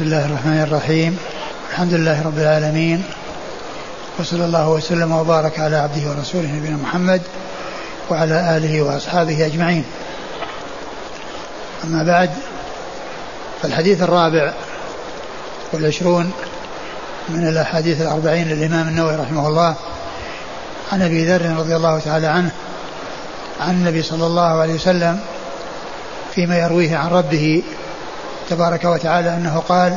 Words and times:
بسم 0.00 0.08
الله 0.08 0.26
الرحمن 0.26 0.62
الرحيم. 0.62 1.18
الحمد 1.70 1.94
لله 1.94 2.22
رب 2.26 2.38
العالمين. 2.38 3.04
وصلى 4.18 4.44
الله 4.44 4.68
وسلم 4.68 5.12
وبارك 5.12 5.58
على 5.58 5.76
عبده 5.76 6.10
ورسوله 6.10 6.48
نبينا 6.48 6.76
محمد 6.76 7.22
وعلى 8.10 8.56
آله 8.56 8.82
وأصحابه 8.82 9.46
أجمعين. 9.46 9.84
أما 11.84 12.02
بعد 12.02 12.30
فالحديث 13.62 14.02
الرابع 14.02 14.52
والعشرون 15.72 16.32
من 17.28 17.48
الأحاديث 17.48 18.00
الأربعين 18.00 18.48
للإمام 18.48 18.88
النووي 18.88 19.16
رحمه 19.16 19.48
الله 19.48 19.74
عن 20.92 21.02
أبي 21.02 21.24
ذر 21.24 21.56
رضي 21.58 21.76
الله 21.76 21.98
تعالى 21.98 22.26
عنه 22.26 22.50
عن 23.60 23.74
النبي 23.74 24.02
صلى 24.02 24.26
الله 24.26 24.60
عليه 24.60 24.74
وسلم 24.74 25.20
فيما 26.34 26.58
يرويه 26.58 26.96
عن 26.96 27.10
ربه 27.10 27.62
تبارك 28.50 28.84
وتعالى 28.84 29.34
أنه 29.36 29.62
قال 29.68 29.96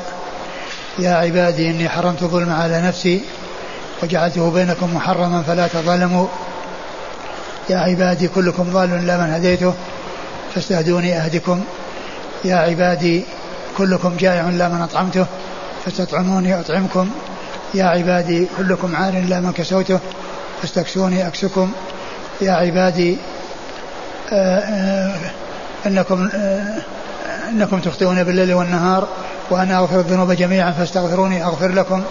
يا 0.99 1.13
عبادي 1.13 1.69
إني 1.69 1.89
حرمت 1.89 2.23
الظلم 2.23 2.53
على 2.53 2.81
نفسي 2.81 3.21
وجعلته 4.03 4.51
بينكم 4.51 4.95
محرما 4.95 5.41
فلا 5.41 5.67
تظلموا. 5.67 6.27
يا 7.69 7.77
عبادي 7.77 8.27
كلكم 8.27 8.63
ضال 8.73 8.93
إلا 8.93 9.17
من 9.17 9.33
هديته 9.33 9.73
فاستهدوني 10.55 11.17
أهدكم. 11.17 11.63
يا 12.45 12.55
عبادي 12.55 13.23
كلكم 13.77 14.17
جائع 14.17 14.49
لا 14.49 14.69
من 14.69 14.81
أطعمته 14.81 15.25
فاستطعموني 15.85 16.59
أطعمكم. 16.59 17.09
يا 17.73 17.85
عبادي 17.85 18.47
كلكم 18.57 18.95
عار 18.95 19.13
لا 19.29 19.39
من 19.39 19.51
كسوته 19.51 19.99
فاستكسوني 20.61 21.27
أكسكم. 21.27 21.71
يا 22.41 22.51
عبادي 22.51 23.17
آآ 24.31 24.35
آه، 24.35 24.59
آآ 24.59 25.15
آه، 25.85 25.87
إنكم 25.87 26.29
آآ 26.33 26.37
آه، 26.37 26.81
انكم 27.53 27.79
تخطئون 27.79 28.23
بالليل 28.23 28.53
والنهار 28.53 29.07
وأنا 29.49 29.77
أغفر 29.77 29.99
الذنوب 29.99 30.31
جميعا 30.31 30.71
فاستغفروني 30.71 31.43
أغفر 31.43 31.67
لكم. 31.67 32.03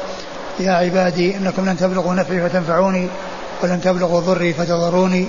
يا 0.61 0.73
عبادي 0.73 1.37
إنكم 1.37 1.67
لن 1.69 1.77
تبلغوا 1.77 2.15
نفعي 2.15 2.49
فتنفعوني 2.49 3.09
ولن 3.63 3.81
تبلغوا 3.81 4.21
ضري 4.21 4.53
فتضروني. 4.53 5.29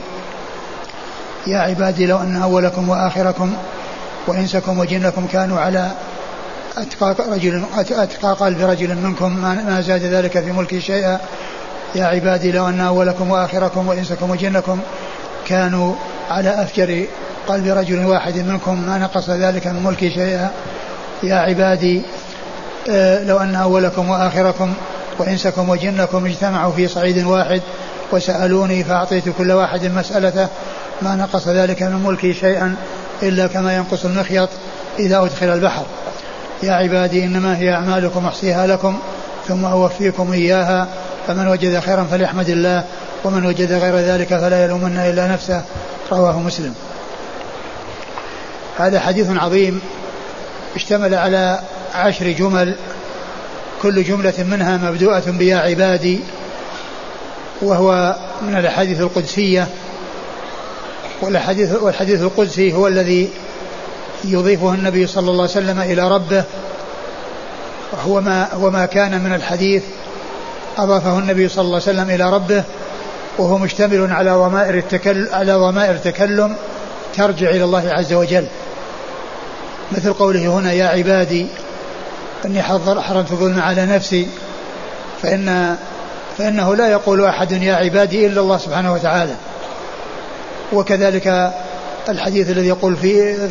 يا 1.48 1.60
عبادي 1.60 2.06
لو 2.06 2.18
أن 2.18 2.36
أولكم 2.36 2.90
وآخركم 2.90 3.54
وإنسكم 4.28 4.80
وجنكم 4.80 5.28
كانوا 5.28 5.60
على 5.60 5.92
اتقى 6.78 7.16
رجل 7.30 7.64
اتقى 7.78 8.34
قلب 8.34 8.62
رجل 8.62 8.96
منكم 8.96 9.36
ما 9.42 9.82
زاد 9.82 10.04
ذلك 10.04 10.40
في 10.40 10.52
ملكي 10.52 10.82
شيئا. 10.82 11.20
يا 11.96 12.06
عبادي 12.06 12.52
لو 12.52 12.70
أن 12.70 12.80
أولكم 12.80 13.32
وآخركم 13.32 13.88
وإنسكم 13.88 14.30
وجنكم 14.30 14.80
كانوا 15.48 15.96
على 16.30 16.64
أفجر 16.64 17.06
قلب 17.48 17.68
رجل 17.68 18.06
واحد 18.06 18.38
منكم 18.38 18.84
ما 18.88 18.98
نقص 18.98 19.30
ذلك 19.30 19.68
من 19.68 19.84
ملكي 19.84 20.10
شيئا؟ 20.10 20.52
يا 21.24 21.36
عبادي 21.36 22.02
آه، 22.90 23.24
لو 23.24 23.38
أن 23.38 23.56
أولكم 23.56 24.10
وآخركم 24.10 24.74
وإنسكم 25.20 25.70
وجنكم 25.70 26.26
اجتمعوا 26.26 26.72
في 26.72 26.88
صعيد 26.88 27.26
واحد 27.26 27.62
وسألوني 28.12 28.84
فأعطيت 28.84 29.24
كل 29.38 29.52
واحد 29.52 29.86
مسألته 29.86 30.48
ما 31.02 31.16
نقص 31.16 31.48
ذلك 31.48 31.84
من 31.84 32.04
ملكي 32.04 32.34
شيئا 32.34 32.76
إلا 33.24 33.48
كما 33.48 33.76
ينقص 33.76 34.06
المخيط 34.06 34.50
إذا 35.00 35.18
أدخل 35.18 35.46
البحر. 35.46 35.86
يا 36.64 36.74
عبادي 36.74 37.26
إنما 37.26 37.58
هي 37.58 37.74
أعمالكم 37.74 38.26
أحصيها 38.26 38.68
لكم 38.68 39.00
ثم 39.48 39.66
أوفيكم 39.66 40.34
إياها 40.34 40.88
فمن 41.28 41.48
وجد 41.48 41.80
خيرا 41.80 42.08
فليحمد 42.12 42.50
الله 42.50 42.84
ومن 43.24 43.46
وجد 43.46 43.72
غير 43.72 43.96
ذلك 43.96 44.28
فلا 44.28 44.64
يلومن 44.64 44.98
إلا 44.98 45.28
نفسه. 45.28 45.62
رواه 46.12 46.40
مسلم. 46.40 46.74
هذا 48.78 49.00
حديث 49.00 49.28
عظيم 49.30 49.82
اشتمل 50.76 51.16
على 51.16 51.60
عشر 51.96 52.32
جمل 52.32 52.76
كل 53.82 54.04
جملة 54.04 54.34
منها 54.38 54.78
مبدوءة 54.78 55.24
بيا 55.28 55.58
عبادي 55.58 56.20
وهو 57.62 58.16
من 58.42 58.56
الأحاديث 58.56 59.02
القدسية 59.02 59.68
والحديث 61.22 61.75
والحديث 61.81 62.22
القدسي 62.22 62.74
هو 62.74 62.88
الذي 62.88 63.30
يضيفه 64.24 64.74
النبي 64.74 65.08
صلى 65.08 65.31
الله 65.31 65.42
عليه 65.42 65.52
وسلم 65.52 65.80
إلى 65.81 66.09
ربه 66.09 66.44
هو 68.06 68.22
ما 68.22 68.53
هو 68.53 68.70
ما 68.70 68.86
كان 68.86 69.24
من 69.24 69.34
الحديث 69.34 69.84
أضافه 70.78 71.20
النبي 71.20 71.50
صلى 71.50 71.66
الله 71.66 71.81
عليه 71.88 72.00
وسلم 72.00 72.09
إلى 72.09 72.30
ربه 72.30 72.64
وهو 73.38 73.58
مشتمل 73.58 74.12
على 74.12 74.31
ضمائر 74.31 74.78
التكلم 74.78 75.28
على 75.31 75.53
ضمائر 75.53 75.97
تكلم 75.97 76.56
ترجع 77.16 77.50
إلى 77.50 77.64
الله 77.64 77.90
عز 77.90 78.14
وجل. 78.14 78.46
مثل 79.92 80.14
قوله 80.14 80.48
هنا 80.48 80.72
يا 80.72 80.86
عبادي 80.86 81.48
إني 82.46 82.64
حرمت 82.64 83.32
الظلم 83.32 83.60
على 83.60 83.86
نفسي 83.86 84.28
فان 85.22 85.78
فإنه 86.38 86.76
لا 86.76 86.88
يقول 86.88 87.26
أحد 87.26 87.52
يا 87.52 87.76
عبادي 87.76 88.28
إلا 88.28 88.42
الله 88.42 88.58
سبحانه 88.58 88.94
وتعالى. 88.94 89.36
وكذلك 90.74 91.54
الحديث 92.10 92.50
الذي 92.50 92.68
يقول 92.68 92.96
فيه 92.96 93.50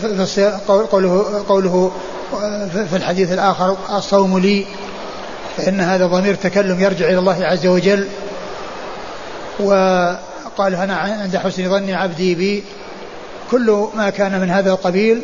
قوله 0.68 1.44
قوله 1.48 1.92
في 2.90 2.96
الحديث 2.96 3.32
الآخر 3.32 3.76
الصوم 3.90 4.38
لي 4.38 4.66
فإن 5.56 5.80
هذا 5.80 6.06
ضمير 6.06 6.34
تكلم 6.34 6.80
يرجع 6.80 7.06
إلى 7.06 7.18
الله 7.18 7.44
عز 7.44 7.66
وجل. 7.66 8.08
وقال 9.60 10.74
أنا 10.74 10.96
عند 10.96 11.36
حسن 11.36 11.70
ظن 11.70 11.90
عبدي 11.90 12.34
بي 12.34 12.64
كل 13.50 13.88
ما 13.94 14.10
كان 14.10 14.40
من 14.40 14.50
هذا 14.50 14.70
القبيل 14.70 15.22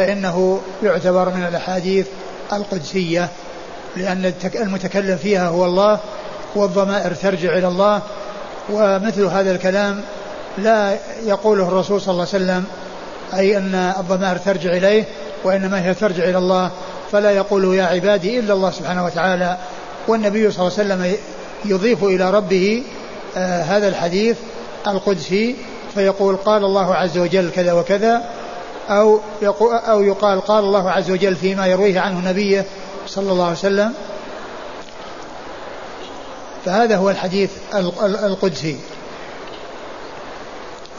فإنه 0.00 0.60
يعتبر 0.82 1.30
من 1.34 1.46
الأحاديث 1.46 2.06
القدسية 2.52 3.28
لأن 3.96 4.32
المتكلم 4.54 5.16
فيها 5.16 5.48
هو 5.48 5.64
الله 5.64 5.98
والضمائر 6.54 7.14
ترجع 7.14 7.58
إلى 7.58 7.68
الله 7.68 8.02
ومثل 8.70 9.24
هذا 9.24 9.50
الكلام 9.52 10.00
لا 10.58 10.96
يقوله 11.26 11.68
الرسول 11.68 12.00
صلى 12.00 12.12
الله 12.12 12.26
عليه 12.34 12.44
وسلم 12.44 12.64
أي 13.34 13.56
أن 13.56 13.74
الضمائر 13.98 14.36
ترجع 14.36 14.70
إليه 14.70 15.04
وإنما 15.44 15.84
هي 15.84 15.94
ترجع 15.94 16.24
إلى 16.24 16.38
الله 16.38 16.70
فلا 17.12 17.30
يقول 17.30 17.74
يا 17.74 17.84
عبادي 17.84 18.38
إلا 18.38 18.54
الله 18.54 18.70
سبحانه 18.70 19.04
وتعالى 19.04 19.56
والنبي 20.08 20.50
صلى 20.50 20.66
الله 20.66 20.78
عليه 20.78 20.94
وسلم 20.94 21.16
يضيف 21.64 22.04
إلى 22.04 22.30
ربه 22.30 22.82
آه 23.36 23.62
هذا 23.62 23.88
الحديث 23.88 24.36
القدسي 24.86 25.56
فيقول 25.94 26.36
قال 26.36 26.64
الله 26.64 26.94
عز 26.94 27.18
وجل 27.18 27.50
كذا 27.50 27.72
وكذا 27.72 28.22
أو 28.90 29.20
أو 29.62 30.02
يقال 30.02 30.40
قال 30.40 30.64
الله 30.64 30.90
عز 30.90 31.10
وجل 31.10 31.36
فيما 31.36 31.66
يرويه 31.66 32.00
عنه 32.00 32.30
نبيه 32.30 32.64
صلى 33.06 33.32
الله 33.32 33.44
عليه 33.44 33.58
وسلم. 33.58 33.92
فهذا 36.64 36.96
هو 36.96 37.10
الحديث 37.10 37.50
القدسي. 38.04 38.76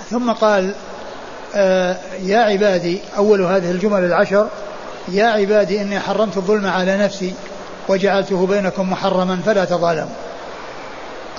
ثم 0.09 0.31
قال 0.31 0.74
آه 1.56 1.97
يا 2.24 2.40
عبادي 2.40 3.02
أول 3.18 3.41
هذه 3.41 3.72
الجمل 3.72 4.03
العشر 4.03 4.47
يا 5.08 5.25
عبادي 5.25 5.81
إني 5.81 6.00
حرمت 6.00 6.38
الظلم 6.38 6.68
على 6.68 6.97
نفسي 6.97 7.34
وجعلته 7.88 8.47
بينكم 8.47 8.91
محرما 8.91 9.40
فلا 9.46 9.66
تظالموا. 9.66 10.16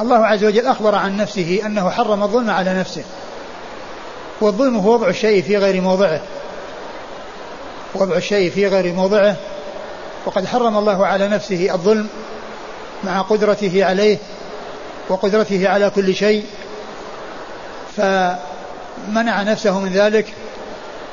الله 0.00 0.26
عز 0.26 0.44
وجل 0.44 0.66
أخبر 0.66 0.94
عن 0.94 1.16
نفسه 1.16 1.60
أنه 1.66 1.90
حرم 1.90 2.22
الظلم 2.22 2.50
على 2.50 2.74
نفسه 2.74 3.02
والظلم 4.40 4.76
هو 4.76 4.92
وضع 4.92 5.08
الشيء 5.08 5.42
في 5.42 5.56
غير 5.56 5.80
موضعه. 5.80 6.20
وضع 7.94 8.16
الشيء 8.16 8.50
في 8.50 8.66
غير 8.66 8.92
موضعه 8.92 9.36
وقد 10.26 10.46
حرم 10.46 10.76
الله 10.76 11.06
على 11.06 11.28
نفسه 11.28 11.74
الظلم 11.74 12.08
مع 13.04 13.20
قدرته 13.20 13.84
عليه 13.84 14.18
وقدرته 15.08 15.68
على 15.68 15.90
كل 15.90 16.14
شيء 16.14 16.44
فمنع 17.96 19.42
نفسه 19.42 19.80
من 19.80 19.92
ذلك 19.92 20.34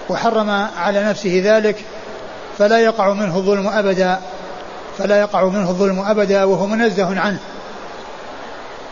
وحرم 0.09 0.49
على 0.77 1.03
نفسه 1.03 1.41
ذلك 1.45 1.75
فلا 2.57 2.79
يقع 2.79 3.13
منه 3.13 3.37
الظلم 3.37 3.67
أبدا 3.67 4.19
فلا 4.97 5.19
يقع 5.19 5.43
منه 5.43 5.69
الظلم 5.69 5.99
أبدا 5.99 6.43
وهو 6.43 6.65
منزه 6.65 7.19
عنه. 7.19 7.39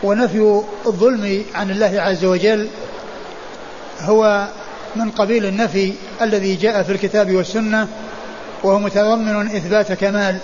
ونفي 0.02 0.62
الظلم 0.86 1.44
عن 1.54 1.70
الله 1.70 2.00
عز 2.00 2.24
وجل 2.24 2.68
هو 4.00 4.48
من 4.96 5.10
قبيل 5.10 5.46
النفي 5.46 5.92
الذي 6.22 6.56
جاء 6.56 6.82
في 6.82 6.92
الكتاب 6.92 7.34
والسنة 7.34 7.88
وهو 8.62 8.78
متضمن 8.78 9.46
إثبات 9.46 9.92
كمال 9.92 10.38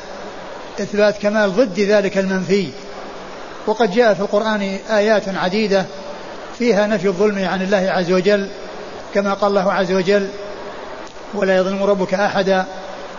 إثبات 0.80 1.18
كمال 1.22 1.56
ضد 1.56 1.80
ذلك 1.80 2.18
المنفي. 2.18 2.68
وقد 3.66 3.90
جاء 3.90 4.14
في 4.14 4.20
القرآن 4.20 4.78
آيات 4.90 5.22
عديدة 5.28 5.84
فيها 6.58 6.86
نفي 6.86 7.08
الظلم 7.08 7.48
عن 7.48 7.62
الله 7.62 7.90
عز 7.90 8.12
وجل 8.12 8.48
كما 9.14 9.34
قال 9.34 9.50
الله 9.50 9.72
عز 9.72 9.92
وجل 9.92 10.28
ولا 11.34 11.56
يظلم 11.56 11.82
ربك 11.82 12.14
أحدا 12.14 12.64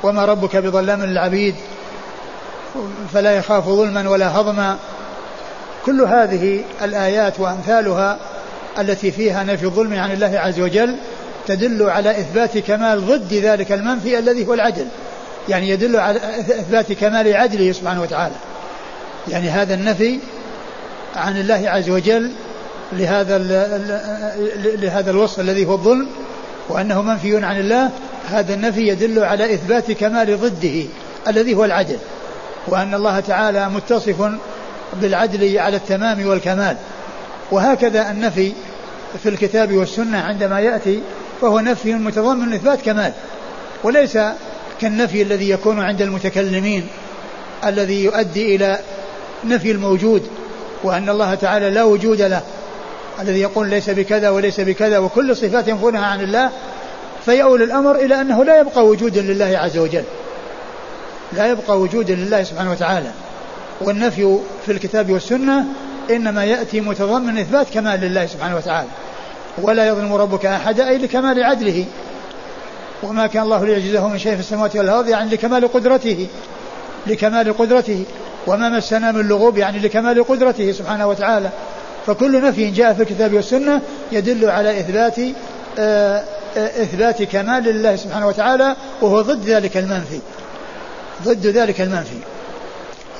وما 0.03 0.25
ربك 0.25 0.55
بظلام 0.55 1.03
للعبيد 1.03 1.55
فلا 3.13 3.37
يخاف 3.37 3.65
ظلما 3.65 4.09
ولا 4.09 4.39
هضما. 4.39 4.77
كل 5.85 6.01
هذه 6.01 6.63
الآيات 6.83 7.39
وأمثالها 7.39 8.17
التي 8.79 9.11
فيها 9.11 9.43
نفي 9.43 9.65
الظلم 9.65 9.99
عن 9.99 10.11
الله 10.11 10.39
عز 10.39 10.59
وجل 10.59 10.95
تدل 11.47 11.89
على 11.89 12.11
إثبات 12.11 12.57
كمال 12.57 13.05
ضد 13.05 13.33
ذلك 13.33 13.71
المنفي 13.71 14.19
الذي 14.19 14.47
هو 14.47 14.53
العدل. 14.53 14.87
يعني 15.49 15.69
يدل 15.69 15.95
على 15.95 16.19
إثبات 16.39 16.91
كمال 16.91 17.35
عدله 17.35 17.71
سبحانه 17.71 18.01
وتعالى. 18.01 18.35
يعني 19.27 19.49
هذا 19.49 19.73
النفي 19.73 20.19
عن 21.15 21.37
الله 21.37 21.69
عز 21.69 21.89
وجل 21.89 22.31
لهذا 22.93 23.37
لهذا 24.75 25.11
الوصف 25.11 25.39
الذي 25.39 25.65
هو 25.65 25.73
الظلم 25.73 26.07
وأنه 26.69 27.01
منفي 27.01 27.45
عن 27.45 27.59
الله 27.59 27.89
هذا 28.29 28.53
النفي 28.53 28.87
يدل 28.87 29.23
على 29.23 29.53
إثبات 29.53 29.91
كمال 29.91 30.39
ضده 30.39 30.83
الذي 31.27 31.53
هو 31.53 31.65
العدل 31.65 31.97
وأن 32.67 32.93
الله 32.93 33.19
تعالى 33.19 33.69
متصف 33.69 34.31
بالعدل 35.01 35.59
على 35.59 35.77
التمام 35.77 36.27
والكمال. 36.27 36.77
وهكذا 37.51 38.11
النفي 38.11 38.53
في 39.23 39.29
الكتاب 39.29 39.73
والسنة 39.73 40.17
عندما 40.17 40.59
يأتي 40.59 41.01
فهو 41.41 41.59
نفي 41.59 41.93
متضمن 41.93 42.53
إثبات 42.53 42.81
كمال 42.81 43.13
وليس 43.83 44.17
كالنفي 44.81 45.21
الذي 45.21 45.49
يكون 45.49 45.79
عند 45.79 46.01
المتكلمين 46.01 46.87
الذي 47.65 48.03
يؤدي 48.03 48.55
إلى 48.55 48.79
نفي 49.43 49.71
الموجود 49.71 50.27
وأن 50.83 51.09
الله 51.09 51.35
تعالى 51.35 51.69
لا 51.69 51.83
وجود 51.83 52.21
له 52.21 52.41
الذي 53.21 53.41
يقول 53.41 53.69
ليس 53.69 53.89
بكذا 53.89 54.29
وليس 54.29 54.59
بكذا 54.59 54.97
وكل 54.97 55.35
صفات 55.35 55.67
ينفونها 55.67 56.05
عن 56.05 56.21
الله 56.21 56.49
فيؤول 57.25 57.63
الأمر 57.63 57.95
إلى 57.95 58.21
أنه 58.21 58.43
لا 58.43 58.59
يبقى 58.59 58.85
وجودا 58.85 59.21
لله 59.21 59.57
عز 59.57 59.77
وجل 59.77 60.03
لا 61.33 61.47
يبقى 61.47 61.79
وجودا 61.79 62.15
لله 62.15 62.43
سبحانه 62.43 62.71
وتعالى. 62.71 63.11
والنفي 63.81 64.37
في 64.65 64.71
الكتاب 64.71 65.11
والسنة 65.11 65.65
إنما 66.09 66.45
يأتي 66.45 66.81
متضمن 66.81 67.37
إثبات 67.37 67.67
كمال 67.73 68.01
لله 68.01 68.25
سبحانه 68.25 68.55
وتعالى. 68.55 68.89
ولا 69.61 69.87
يظلم 69.87 70.13
ربك 70.13 70.45
أحدا 70.45 70.89
أي 70.89 70.97
لكمال 70.97 71.43
عدله. 71.43 71.85
وما 73.03 73.27
كان 73.27 73.43
الله 73.43 73.65
ليعجزه 73.65 74.07
من 74.07 74.17
شيء 74.17 74.33
في 74.33 74.39
السماوات 74.39 74.75
والأرض 74.75 75.07
يعني 75.07 75.29
لكمال 75.29 75.73
قدرته 75.73 76.27
لكمال 77.07 77.57
قدرته. 77.57 78.03
وما 78.47 78.69
مسنا 78.69 79.11
من 79.11 79.27
لغوب 79.27 79.57
يعني 79.57 79.79
لكمال 79.79 80.27
قدرته 80.27 80.71
سبحانه 80.71 81.07
وتعالى. 81.07 81.49
فكل 82.07 82.41
نفي 82.41 82.71
جاء 82.71 82.93
في 82.93 83.01
الكتاب 83.01 83.33
والسنة 83.33 83.81
يدل 84.11 84.49
على 84.49 84.79
إثبات 84.79 85.19
آه، 85.79 86.23
آه، 86.57 86.83
إثبات 86.83 87.23
كمال 87.23 87.63
لله 87.63 87.95
سبحانه 87.95 88.27
وتعالى 88.27 88.75
وهو 89.01 89.21
ضد 89.21 89.45
ذلك 89.45 89.77
المنفي. 89.77 90.19
ضد 91.23 91.47
ذلك 91.47 91.81
المنفي. 91.81 92.17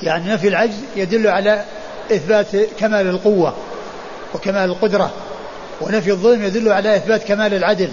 يعني 0.04 0.34
نفي 0.34 0.48
العجز 0.48 0.78
يدل 0.96 1.28
على 1.28 1.64
إثبات 2.12 2.48
كمال 2.80 3.08
القوة 3.08 3.54
وكمال 4.34 4.70
القدرة. 4.70 5.12
ونفي 5.82 6.12
الظلم 6.12 6.44
يدل 6.44 6.72
على 6.72 6.96
إثبات 6.96 7.24
كمال 7.24 7.54
العدل. 7.54 7.90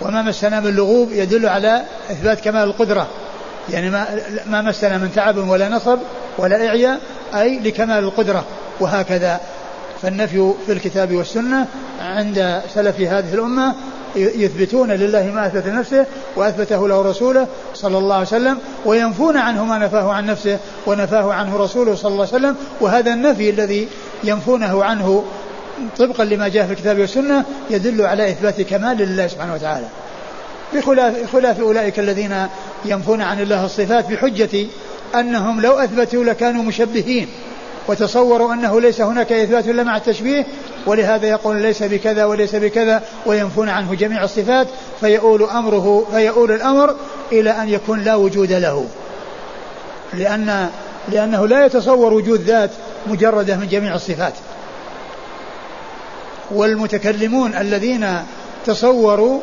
وما 0.00 0.22
مسنا 0.22 0.60
من 0.60 0.70
لغوب 0.70 1.12
يدل 1.12 1.48
على 1.48 1.82
إثبات 2.10 2.40
كمال 2.40 2.62
القدرة. 2.62 3.08
يعني 3.70 3.90
ما, 3.90 4.06
ما 4.46 4.62
مسنا 4.62 4.98
من 4.98 5.12
تعب 5.14 5.48
ولا 5.48 5.68
نصب 5.68 5.98
ولا 6.38 6.68
إعياء 6.68 7.00
أي 7.34 7.58
لكمال 7.58 8.04
القدرة. 8.04 8.44
وهكذا. 8.80 9.40
فالنفي 10.02 10.52
في 10.66 10.72
الكتاب 10.72 11.12
والسنة 11.12 11.66
عند 12.00 12.62
سلف 12.74 13.00
هذه 13.00 13.34
الأمة 13.34 13.74
يثبتون 14.16 14.90
لله 14.90 15.22
ما 15.22 15.46
أثبت 15.46 15.66
نفسه 15.66 16.06
وأثبته 16.36 16.88
له 16.88 17.02
رسوله 17.02 17.46
صلى 17.74 17.98
الله 17.98 18.14
عليه 18.14 18.26
وسلم 18.26 18.58
وينفون 18.84 19.36
عنه 19.36 19.64
ما 19.64 19.78
نفاه 19.78 20.12
عن 20.12 20.26
نفسه 20.26 20.58
ونفاه 20.86 21.32
عنه 21.32 21.56
رسوله 21.56 21.94
صلى 21.94 22.12
الله 22.12 22.26
عليه 22.32 22.36
وسلم. 22.36 22.56
وهذا 22.80 23.12
النفي 23.12 23.50
الذي 23.50 23.88
ينفونه 24.24 24.84
عنه 24.84 25.24
طبقا 25.98 26.24
لما 26.24 26.48
جاء 26.48 26.66
في 26.66 26.72
الكتاب 26.72 26.98
والسنة 26.98 27.44
يدل 27.70 28.02
على 28.02 28.30
إثبات 28.30 28.60
كمال 28.60 28.96
لله 28.96 29.26
سبحانه 29.26 29.54
وتعالى. 29.54 29.86
بخلاف 30.74 31.32
خلاف 31.32 31.60
أولئك 31.60 31.98
الذين 31.98 32.46
ينفون 32.84 33.22
عن 33.22 33.40
الله 33.40 33.64
الصفات 33.64 34.10
بحجة 34.10 34.66
أنهم 35.14 35.60
لو 35.60 35.72
أثبتوا 35.72 36.24
لكانوا 36.24 36.62
مشبهين 36.62 37.28
وتصوروا 37.88 38.52
أنه 38.52 38.80
ليس 38.80 39.00
هناك 39.00 39.32
إثبات 39.32 39.68
إلا 39.68 39.82
مع 39.82 39.96
التشبيه 39.96 40.46
ولهذا 40.86 41.26
يقول 41.26 41.56
ليس 41.56 41.82
بكذا 41.82 42.24
وليس 42.24 42.54
بكذا 42.54 43.02
وينفون 43.26 43.68
عنه 43.68 43.94
جميع 43.94 44.24
الصفات 44.24 44.66
فيؤول 45.00 45.42
أمره 45.42 46.06
فيؤول 46.12 46.52
الأمر 46.52 46.96
إلى 47.32 47.50
أن 47.50 47.68
يكون 47.68 48.00
لا 48.00 48.14
وجود 48.14 48.52
له. 48.52 48.86
لأن 50.14 50.68
لأنه 51.08 51.46
لا 51.46 51.66
يتصور 51.66 52.14
وجود 52.14 52.40
ذات 52.40 52.70
مجردة 53.06 53.56
من 53.56 53.68
جميع 53.68 53.94
الصفات. 53.94 54.34
والمتكلمون 56.50 57.54
الذين 57.54 58.18
تصوروا 58.66 59.40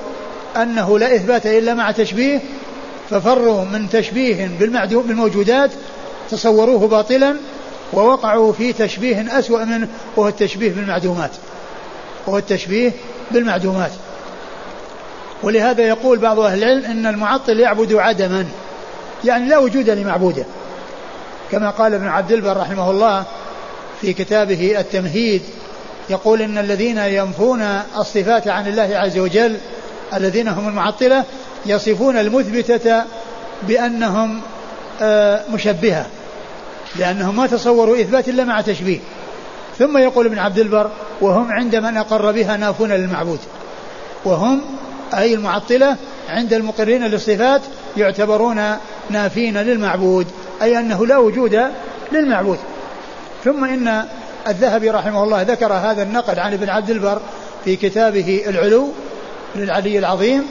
أنه 0.55 0.99
لا 0.99 1.15
إثبات 1.15 1.45
إلا 1.45 1.73
مع 1.73 1.91
تشبيه 1.91 2.39
ففروا 3.09 3.63
من 3.63 3.89
تشبيه 3.89 4.49
بالموجودات 4.59 5.71
تصوروه 6.31 6.87
باطلا 6.87 7.35
ووقعوا 7.93 8.53
في 8.53 8.73
تشبيه 8.73 9.39
أسوأ 9.39 9.63
منه 9.65 9.87
وهو 10.15 10.27
التشبيه 10.27 10.71
بالمعدومات. 10.71 11.31
وهو 12.27 12.37
التشبيه 12.37 12.91
بالمعدومات. 13.31 13.91
ولهذا 15.43 15.83
يقول 15.83 16.19
بعض 16.19 16.39
أهل 16.39 16.63
العلم 16.63 16.85
أن 16.85 17.05
المعطل 17.05 17.59
يعبد 17.59 17.93
عدما 17.93 18.45
يعني 19.25 19.49
لا 19.49 19.57
وجود 19.57 19.89
لمعبوده. 19.89 20.45
كما 21.51 21.69
قال 21.69 21.93
ابن 21.93 22.07
عبد 22.07 22.31
البر 22.31 22.57
رحمه 22.57 22.91
الله 22.91 23.23
في 24.01 24.13
كتابه 24.13 24.79
التمهيد 24.79 25.41
يقول 26.09 26.41
إن 26.41 26.57
الذين 26.57 26.97
ينفون 26.97 27.61
الصفات 27.97 28.47
عن 28.47 28.67
الله 28.67 28.97
عز 28.97 29.17
وجل 29.17 29.57
الذين 30.13 30.47
هم 30.47 30.67
المعطلة 30.67 31.23
يصفون 31.65 32.17
المثبتة 32.17 33.03
بأنهم 33.67 34.41
آه، 35.01 35.43
مشبهة 35.53 36.05
لأنهم 36.95 37.35
ما 37.35 37.47
تصوروا 37.47 38.01
إثبات 38.01 38.29
إلا 38.29 38.43
مع 38.43 38.61
تشبيه. 38.61 38.99
ثم 39.79 39.97
يقول 39.97 40.25
ابن 40.25 40.39
عبد 40.39 40.59
البر 40.59 40.89
وهم 41.21 41.51
عند 41.51 41.75
من 41.75 41.97
أقر 41.97 42.31
بها 42.31 42.57
نافون 42.57 42.91
للمعبود. 42.91 43.39
وهم 44.25 44.61
أي 45.13 45.33
المعطلة 45.33 45.97
عند 46.29 46.53
المقرين 46.53 47.03
للصفات 47.03 47.61
يعتبرون 47.97 48.77
نافين 49.09 49.57
للمعبود 49.57 50.27
أي 50.61 50.79
أنه 50.79 51.05
لا 51.05 51.17
وجود 51.17 51.61
للمعبود. 52.11 52.59
ثم 53.43 53.65
إن 53.65 54.05
الذهبي 54.47 54.89
رحمه 54.89 55.23
الله 55.23 55.41
ذكر 55.41 55.73
هذا 55.73 56.03
النقل 56.03 56.39
عن 56.39 56.53
ابن 56.53 56.69
عبد 56.69 56.89
البر 56.89 57.21
في 57.65 57.75
كتابه 57.75 58.43
العلو 58.47 58.89
للعلي 59.55 59.97
العظيم 59.99 60.47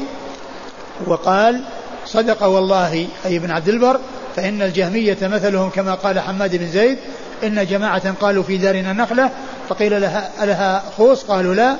وقال 1.06 1.60
صدق 2.06 2.42
والله 2.42 3.06
أي 3.26 3.36
ابن 3.36 3.50
عبد 3.50 3.68
البر 3.68 4.00
فإن 4.36 4.62
الجهمية 4.62 5.18
مثلهم 5.22 5.70
كما 5.70 5.94
قال 5.94 6.20
حماد 6.20 6.56
بن 6.56 6.66
زيد 6.66 6.98
إن 7.44 7.66
جماعة 7.66 8.14
قالوا 8.20 8.42
في 8.42 8.58
دارنا 8.58 8.92
نخلة 8.92 9.30
فقيل 9.68 10.00
لها 10.00 10.30
ألها 10.42 10.82
خوص؟ 10.96 11.24
قالوا 11.24 11.54
لا. 11.54 11.76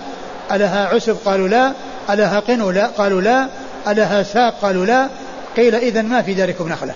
ألها 0.52 0.87
عسب؟ 0.87 1.17
قالوا 1.25 1.49
لا. 1.49 1.73
ألها 2.11 2.40
قنو؟ 2.40 2.71
لا. 2.71 2.87
قالوا 2.87 3.21
لا. 3.21 3.49
ألها 3.88 4.23
ساق؟ 4.23 4.55
قالوا 4.62 4.87
لا. 4.87 5.09
قيل 5.57 5.75
إذا 5.75 6.02
ما 6.02 6.23
في 6.23 6.35
داركم 6.35 6.69
نخلة. 6.69 6.95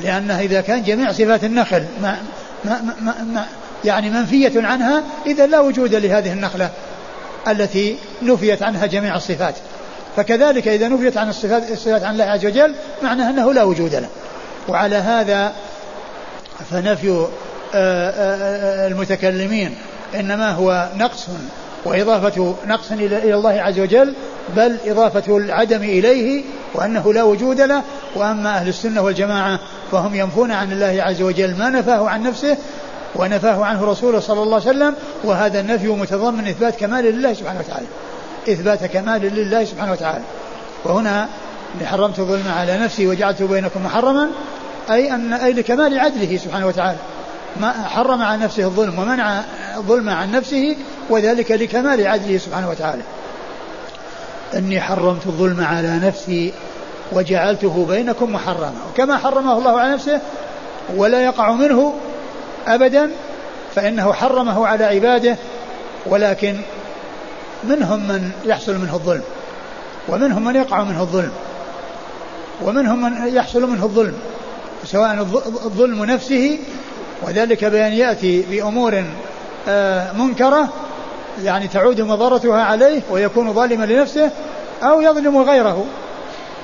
لأنها 0.00 0.40
إذا 0.40 0.60
كان 0.60 0.82
جميع 0.82 1.12
صفات 1.12 1.44
النخل 1.44 1.84
ما 2.02 2.16
ما 2.64 2.94
ما 3.00 3.14
ما 3.24 3.46
يعني 3.84 4.10
منفية 4.10 4.52
عنها 4.56 5.02
إذا 5.26 5.46
لا 5.46 5.60
وجود 5.60 5.94
لهذه 5.94 6.32
النخلة 6.32 6.70
التي 7.48 7.96
نفيت 8.22 8.62
عنها 8.62 8.86
جميع 8.86 9.16
الصفات. 9.16 9.54
فكذلك 10.16 10.68
إذا 10.68 10.88
نفيت 10.88 11.16
عن 11.16 11.28
الصفات, 11.28 11.70
الصفات 11.70 12.02
عن 12.02 12.12
الله 12.12 12.24
عز 12.24 12.46
وجل 12.46 12.74
معناه 13.02 13.30
أنه 13.30 13.52
لا 13.52 13.62
وجود 13.62 13.94
له. 13.94 14.08
وعلى 14.68 14.96
هذا 14.96 15.52
فنفي 16.70 17.10
آه، 17.10 17.26
آه، 17.74 18.84
آه، 18.84 18.88
المتكلمين 18.88 19.74
إنما 20.14 20.50
هو 20.50 20.88
نقص 20.96 21.26
وإضافة 21.84 22.54
نقص 22.66 22.92
إلى 22.92 23.34
الله 23.34 23.62
عز 23.62 23.80
وجل 23.80 24.14
بل 24.56 24.76
إضافة 24.86 25.36
العدم 25.36 25.82
إليه 25.82 26.44
وأنه 26.74 27.12
لا 27.12 27.22
وجود 27.22 27.60
له. 27.60 27.82
وأما 28.16 28.50
أهل 28.56 28.68
السنة 28.68 29.02
والجماعة 29.02 29.60
فهم 29.92 30.14
ينفون 30.14 30.50
عن 30.50 30.72
الله 30.72 31.02
عز 31.02 31.22
وجل 31.22 31.58
ما 31.58 31.70
نفاه 31.70 32.08
عن 32.08 32.22
نفسه 32.22 32.56
ونفاه 33.16 33.64
عنه 33.64 33.84
رسوله 33.84 34.20
صلى 34.20 34.42
الله 34.42 34.60
عليه 34.60 34.70
وسلم 34.70 34.94
وهذا 35.24 35.60
النفي 35.60 35.88
متضمن 35.88 36.48
إثبات 36.48 36.76
كمال 36.76 37.04
لله 37.04 37.32
سبحانه 37.32 37.60
وتعالى. 37.60 37.86
إثبات 38.48 38.84
كمال 38.84 39.20
لله 39.34 39.64
سبحانه 39.64 39.92
وتعالى. 39.92 40.24
وهنا 40.84 41.28
حرمت 41.84 42.18
الظلم 42.18 42.52
على 42.58 42.78
نفسي 42.78 43.06
وجعلته 43.06 43.46
بينكم 43.46 43.84
محرما 43.84 44.28
أي 44.90 45.14
أن 45.14 45.32
أي 45.32 45.52
لكمال 45.52 45.98
عدله 45.98 46.36
سبحانه 46.36 46.66
وتعالى. 46.66 46.98
ما 47.60 47.72
حرم 47.72 48.22
على 48.22 48.42
نفسه 48.42 48.64
الظلم 48.64 48.98
ومنع 48.98 49.40
الظلم 49.76 50.08
عن 50.08 50.32
نفسه 50.32 50.76
وذلك 51.10 51.50
لكمال 51.50 52.06
عدله 52.06 52.38
سبحانه 52.38 52.70
وتعالى. 52.70 53.02
إني 54.54 54.80
حرمت 54.80 55.26
الظلم 55.26 55.64
على 55.64 56.00
نفسي 56.02 56.52
وجعلته 57.12 57.86
بينكم 57.88 58.32
محرما. 58.32 58.74
وكما 58.92 59.16
حرمه 59.16 59.58
الله 59.58 59.80
على 59.80 59.92
نفسه 59.92 60.20
ولا 60.96 61.24
يقع 61.24 61.52
منه 61.52 61.94
أبدا 62.66 63.10
فإنه 63.74 64.12
حرمه 64.12 64.66
على 64.66 64.84
عباده 64.84 65.36
ولكن 66.06 66.56
منهم 67.64 68.08
من 68.08 68.30
يحصل 68.44 68.78
منه 68.78 68.94
الظلم 68.94 69.22
ومنهم 70.08 70.44
من 70.44 70.56
يقع 70.56 70.84
منه 70.84 71.00
الظلم 71.00 71.32
ومنهم 72.62 73.02
من 73.02 73.34
يحصل 73.34 73.70
منه 73.70 73.84
الظلم 73.84 74.14
سواء 74.84 75.20
الظلم 75.64 76.04
نفسه 76.04 76.58
وذلك 77.22 77.64
بأن 77.64 77.92
يأتي 77.92 78.42
بأمور 78.42 79.04
آه، 79.68 80.12
منكرة 80.12 80.68
يعني 81.44 81.68
تعود 81.68 82.00
مضرتها 82.00 82.62
عليه 82.62 83.00
ويكون 83.10 83.52
ظالما 83.52 83.84
لنفسه 83.84 84.30
أو 84.82 85.00
يظلم 85.00 85.38
غيره 85.38 85.86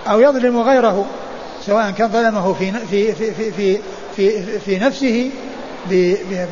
أو 0.09 0.21
يظلم 0.21 0.61
غيره 0.61 1.07
سواء 1.67 1.91
كان 1.91 2.09
ظلمه 2.09 2.53
في 2.53 2.73
في 2.73 3.13
في 3.15 3.33
في 3.33 3.53
في, 3.53 3.79
في, 4.17 4.59
في 4.59 4.79
نفسه 4.79 5.31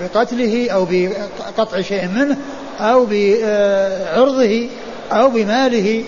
بقتله 0.00 0.70
أو 0.70 0.86
بقطع 0.90 1.80
شيء 1.80 2.08
منه 2.08 2.36
أو 2.80 3.06
بعرضه 3.06 4.68
أو 5.12 5.28
بماله 5.28 6.04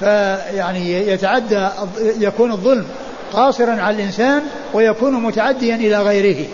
فيعني 0.00 1.08
يتعدى 1.08 1.68
يكون 2.00 2.52
الظلم 2.52 2.86
قاصرا 3.32 3.72
على 3.72 3.96
الإنسان 3.96 4.42
ويكون 4.74 5.12
متعديا 5.12 5.74
إلى 5.76 6.02
غيره. 6.02 6.46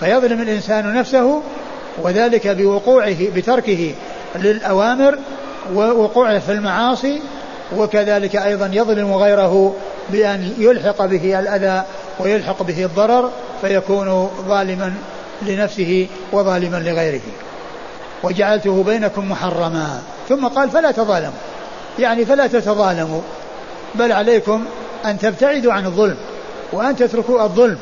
فيظلم 0.00 0.40
الإنسان 0.40 0.94
نفسه 0.94 1.42
وذلك 2.02 2.48
بوقوعه 2.48 3.16
بتركه 3.36 3.94
للأوامر 4.36 5.18
ووقوعه 5.74 6.38
في 6.38 6.52
المعاصي 6.52 7.20
وكذلك 7.76 8.36
أيضا 8.36 8.70
يظلم 8.72 9.14
غيره 9.14 9.74
بأن 10.10 10.52
يلحق 10.58 11.06
به 11.06 11.40
الأذى 11.40 11.84
ويلحق 12.20 12.62
به 12.62 12.84
الضرر 12.84 13.30
فيكون 13.60 14.30
ظالما 14.48 14.94
لنفسه 15.42 16.06
وظالما 16.32 16.76
لغيره. 16.76 17.20
وجعلته 18.22 18.82
بينكم 18.82 19.30
محرما. 19.30 20.02
ثم 20.28 20.46
قال 20.46 20.70
فلا 20.70 20.90
تظالموا. 20.90 21.40
يعني 21.98 22.24
فلا 22.24 22.46
تتظالموا. 22.46 23.20
بل 23.94 24.12
عليكم 24.12 24.64
أن 25.04 25.18
تبتعدوا 25.18 25.72
عن 25.72 25.86
الظلم 25.86 26.16
وأن 26.72 26.96
تتركوا 26.96 27.42
الظلم 27.42 27.78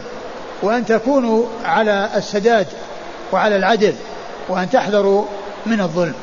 وأن 0.63 0.87
تكونوا 0.87 1.45
على 1.65 2.11
السداد 2.17 2.67
وعلى 3.33 3.57
العدل 3.57 3.95
وأن 4.49 4.71
تحذروا 4.71 5.25
من 5.67 5.81
الظلم. 5.81 6.15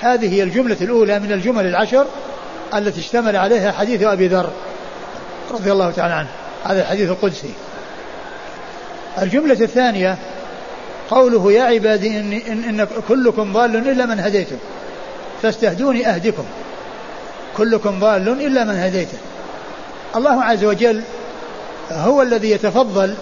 هذه 0.00 0.34
هي 0.34 0.42
الجملة 0.42 0.76
الأولى 0.80 1.18
من 1.18 1.32
الجمل 1.32 1.66
العشر 1.66 2.06
التي 2.74 3.00
اشتمل 3.00 3.36
عليها 3.36 3.72
حديث 3.72 4.02
أبي 4.02 4.28
ذر 4.28 4.50
رضي 5.50 5.72
الله 5.72 5.90
تعالى 5.90 6.14
عنه 6.14 6.28
هذا 6.64 6.80
الحديث 6.80 7.10
القدسي. 7.10 7.50
الجملة 9.22 9.60
الثانية 9.60 10.18
قوله 11.10 11.52
يا 11.52 11.62
عبادي 11.62 12.20
إن, 12.20 12.32
إن, 12.32 12.80
إن 12.80 12.86
كلكم 13.08 13.52
ضال 13.52 13.76
إلا 13.76 14.06
من 14.06 14.20
هديته. 14.20 14.56
فاستهدوني 15.42 16.08
أهدكم. 16.08 16.44
كلكم 17.56 18.00
ضال 18.00 18.28
إلا 18.28 18.64
من 18.64 18.76
هديته. 18.76 19.18
الله 20.16 20.44
عز 20.44 20.64
وجل 20.64 21.02
هو 21.92 22.22
الذي 22.22 22.50
يتفضل 22.50 23.14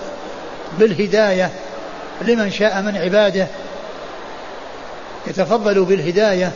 بالهداية 0.79 1.51
لمن 2.23 2.51
شاء 2.51 2.83
من 2.83 2.97
عباده. 2.97 3.47
يتفضل 5.27 5.85
بالهداية 5.85 6.53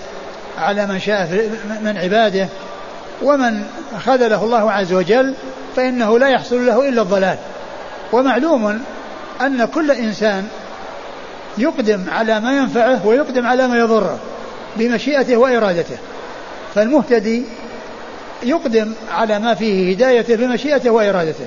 على 0.58 0.86
من 0.86 1.00
شاء 1.00 1.28
من 1.82 1.96
عباده. 1.96 2.48
ومن 3.22 3.64
خذله 4.04 4.44
الله 4.44 4.72
عز 4.72 4.92
وجل 4.92 5.34
فإنه 5.76 6.18
لا 6.18 6.28
يحصل 6.28 6.66
له 6.66 6.88
إلا 6.88 7.02
الضلال. 7.02 7.38
ومعلوم 8.12 8.82
أن 9.40 9.64
كل 9.64 9.90
إنسان 9.90 10.48
يقدم 11.58 12.04
على 12.10 12.40
ما 12.40 12.56
ينفعه 12.58 13.06
ويقدم 13.06 13.46
على 13.46 13.68
ما 13.68 13.78
يضره 13.78 14.18
بمشيئته 14.76 15.36
وإرادته. 15.36 15.96
فالمهتدي 16.74 17.42
يقدم 18.42 18.92
على 19.10 19.38
ما 19.38 19.54
فيه 19.54 19.92
هدايته 19.92 20.36
بمشيئته 20.36 20.90
وإرادته 20.90 21.46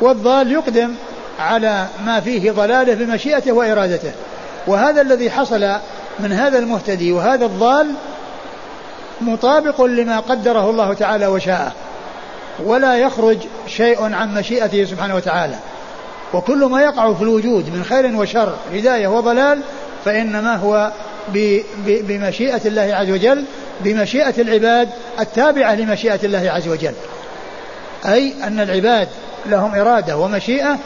والضال 0.00 0.52
يقدم 0.52 0.94
على 1.38 1.86
ما 2.06 2.20
فيه 2.20 2.50
ضلاله 2.50 2.94
بمشيئته 2.94 3.52
وإرادته. 3.52 4.12
وهذا 4.66 5.00
الذي 5.00 5.30
حصل 5.30 5.76
من 6.18 6.32
هذا 6.32 6.58
المهتدي 6.58 7.12
وهذا 7.12 7.46
الضال 7.46 7.86
مطابق 9.20 9.82
لما 9.82 10.20
قدره 10.20 10.70
الله 10.70 10.94
تعالى 10.94 11.26
وشاءه 11.26 11.72
ولا 12.64 12.96
يخرج 12.96 13.38
شيء 13.66 14.14
عن 14.14 14.34
مشيئته 14.34 14.84
سبحانه 14.84 15.14
وتعالى. 15.14 15.56
وكل 16.34 16.64
ما 16.64 16.82
يقع 16.82 17.14
في 17.14 17.22
الوجود 17.22 17.68
من 17.74 17.84
خير 17.84 18.16
وشر 18.16 18.54
هداية 18.72 19.08
وضلال 19.08 19.60
فإنما 20.04 20.56
هو 20.56 20.92
بمشيئة 21.86 22.60
الله 22.66 22.94
عز 22.94 23.10
وجل 23.10 23.44
بمشيئة 23.80 24.34
العباد 24.38 24.88
التابعة 25.20 25.74
لمشيئة 25.74 26.20
الله 26.24 26.50
عز 26.50 26.68
وجل. 26.68 26.92
أي 28.06 28.34
أن 28.44 28.60
العباد 28.60 29.08
لهم 29.46 29.74
إرادة 29.74 30.16
ومشيئة 30.16 30.78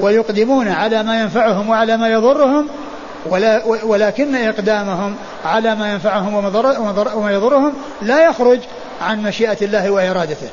ويقدمون 0.00 0.68
على 0.68 1.02
ما 1.02 1.20
ينفعهم 1.20 1.70
وعلى 1.70 1.96
ما 1.96 2.08
يضرهم 2.08 2.68
ولا 3.26 3.64
ولكن 3.64 4.34
إقدامهم 4.34 5.14
على 5.44 5.74
ما 5.74 5.92
ينفعهم 5.92 6.34
وما 7.14 7.32
يضرهم 7.32 7.72
لا 8.02 8.24
يخرج 8.24 8.60
عن 9.02 9.22
مشيئة 9.22 9.56
الله 9.62 9.90
وإرادته. 9.90 10.48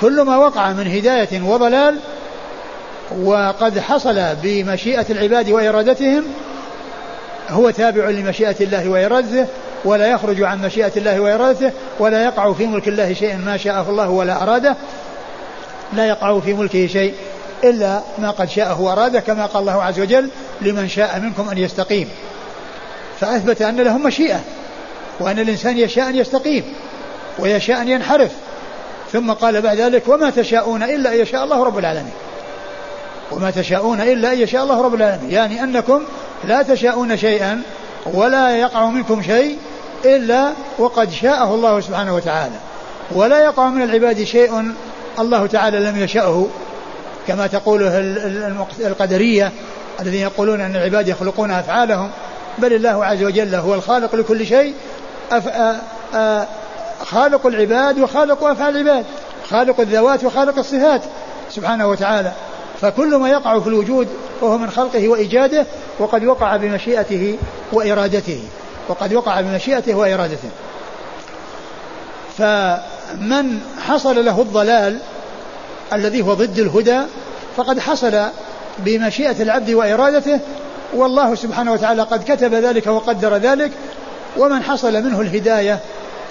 كل 0.00 0.20
ما 0.20 0.36
وقع 0.36 0.72
من 0.72 0.86
هداية 0.86 1.42
وضلال 1.42 1.98
وقد 3.24 3.78
حصل 3.78 4.34
بمشيئة 4.42 5.06
العباد 5.10 5.50
وإرادتهم 5.50 6.24
هو 7.48 7.70
تابع 7.70 8.10
لمشيئة 8.10 8.56
الله 8.60 8.88
وإرادته 8.88 9.46
ولا 9.84 10.06
يخرج 10.06 10.42
عن 10.42 10.62
مشيئة 10.62 10.92
الله 10.96 11.20
وإرادته 11.20 11.72
ولا 11.98 12.24
يقع 12.24 12.52
في 12.52 12.66
ملك 12.66 12.88
الله 12.88 13.12
شيء 13.12 13.36
ما 13.36 13.56
شاءه 13.56 13.90
الله 13.90 14.10
ولا 14.10 14.42
أراده 14.42 14.76
لا 15.92 16.06
يقع 16.06 16.40
في 16.40 16.52
ملكه 16.52 16.86
شيء 16.86 17.14
إلا 17.64 18.00
ما 18.18 18.30
قد 18.30 18.48
شاءه 18.48 18.80
وأراده 18.80 19.20
كما 19.20 19.46
قال 19.46 19.60
الله 19.60 19.82
عز 19.82 20.00
وجل 20.00 20.28
لمن 20.60 20.88
شاء 20.88 21.20
منكم 21.20 21.48
أن 21.48 21.58
يستقيم 21.58 22.08
فأثبت 23.20 23.62
أن 23.62 23.76
لهم 23.76 24.02
مشيئة 24.02 24.40
وأن 25.20 25.38
الإنسان 25.38 25.78
يشاء 25.78 26.08
أن 26.08 26.16
يستقيم 26.16 26.64
ويشاء 27.38 27.82
أن 27.82 27.88
ينحرف 27.88 28.30
ثم 29.12 29.32
قال 29.32 29.62
بعد 29.62 29.76
ذلك 29.76 30.08
وما 30.08 30.30
تشاءون 30.30 30.82
إلا 30.82 31.14
أن 31.14 31.20
يشاء 31.20 31.44
الله 31.44 31.64
رب 31.64 31.78
العالمين 31.78 32.12
وما 33.32 33.50
تشاءون 33.50 34.00
إلا 34.00 34.32
أن 34.32 34.38
يشاء 34.38 34.62
الله 34.62 34.82
رب 34.82 34.94
العالمين. 34.94 35.30
يعني 35.30 35.62
أنكم 35.62 36.02
لا 36.44 36.62
تشاءون 36.62 37.16
شيئا 37.16 37.62
ولا 38.06 38.56
يقع 38.56 38.86
منكم 38.86 39.22
شيء 39.22 39.58
إلا 40.04 40.52
وقد 40.78 41.10
شاءه 41.10 41.54
الله 41.54 41.80
سبحانه 41.80 42.14
وتعالى. 42.14 42.56
ولا 43.12 43.44
يقع 43.44 43.68
من 43.68 43.82
العباد 43.82 44.24
شيء 44.24 44.72
الله 45.18 45.46
تعالى 45.46 45.78
لم 45.78 45.98
يشأه. 45.98 46.46
كما 47.26 47.46
تقوله 47.46 47.98
القدرية 48.80 49.52
الذين 50.00 50.20
يقولون 50.20 50.60
أن 50.60 50.76
العباد 50.76 51.08
يخلقون 51.08 51.50
أفعالهم. 51.50 52.10
بل 52.58 52.72
الله 52.72 53.04
عز 53.04 53.22
وجل 53.22 53.54
هو 53.54 53.74
الخالق 53.74 54.14
لكل 54.14 54.46
شيء. 54.46 54.74
أف... 55.32 55.48
آ... 55.48 55.76
آ... 56.14 56.46
خالق 57.04 57.46
العباد 57.46 57.98
وخالق 57.98 58.44
أفعال 58.44 58.76
العباد. 58.76 59.04
خالق 59.50 59.80
الذوات 59.80 60.24
وخالق 60.24 60.58
الصفات 60.58 61.02
سبحانه 61.50 61.86
وتعالى. 61.88 62.32
فكل 62.80 63.16
ما 63.16 63.30
يقع 63.30 63.60
في 63.60 63.66
الوجود 63.66 64.08
وهو 64.40 64.58
من 64.58 64.70
خلقه 64.70 65.08
وإيجاده 65.08 65.66
وقد 65.98 66.24
وقع 66.24 66.56
بمشيئته 66.56 67.38
وإرادته 67.72 68.40
وقد 68.88 69.14
وقع 69.14 69.40
بمشيئته 69.40 69.94
وإرادته. 69.94 70.48
فمن 72.38 73.60
حصل 73.86 74.24
له 74.24 74.40
الضلال 74.40 74.98
الذي 75.92 76.22
هو 76.22 76.34
ضد 76.34 76.58
الهدى 76.58 77.00
فقد 77.56 77.78
حصل 77.78 78.22
بمشيئة 78.78 79.42
العبد 79.42 79.70
وإرادته 79.70 80.40
والله 80.94 81.34
سبحانه 81.34 81.72
وتعالى 81.72 82.02
قد 82.02 82.32
كتب 82.32 82.54
ذلك 82.54 82.86
وقدر 82.86 83.36
ذلك 83.36 83.70
ومن 84.36 84.62
حصل 84.62 84.92
منه 84.92 85.20
الهداية 85.20 85.78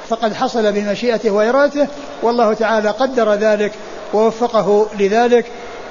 فقد 0.09 0.33
حصل 0.33 0.71
بمشيئته 0.71 1.31
وإرادته 1.31 1.87
والله 2.21 2.53
تعالى 2.53 2.89
قدر 2.89 3.33
ذلك 3.33 3.71
ووفقه 4.13 4.87
لذلك 4.99 5.45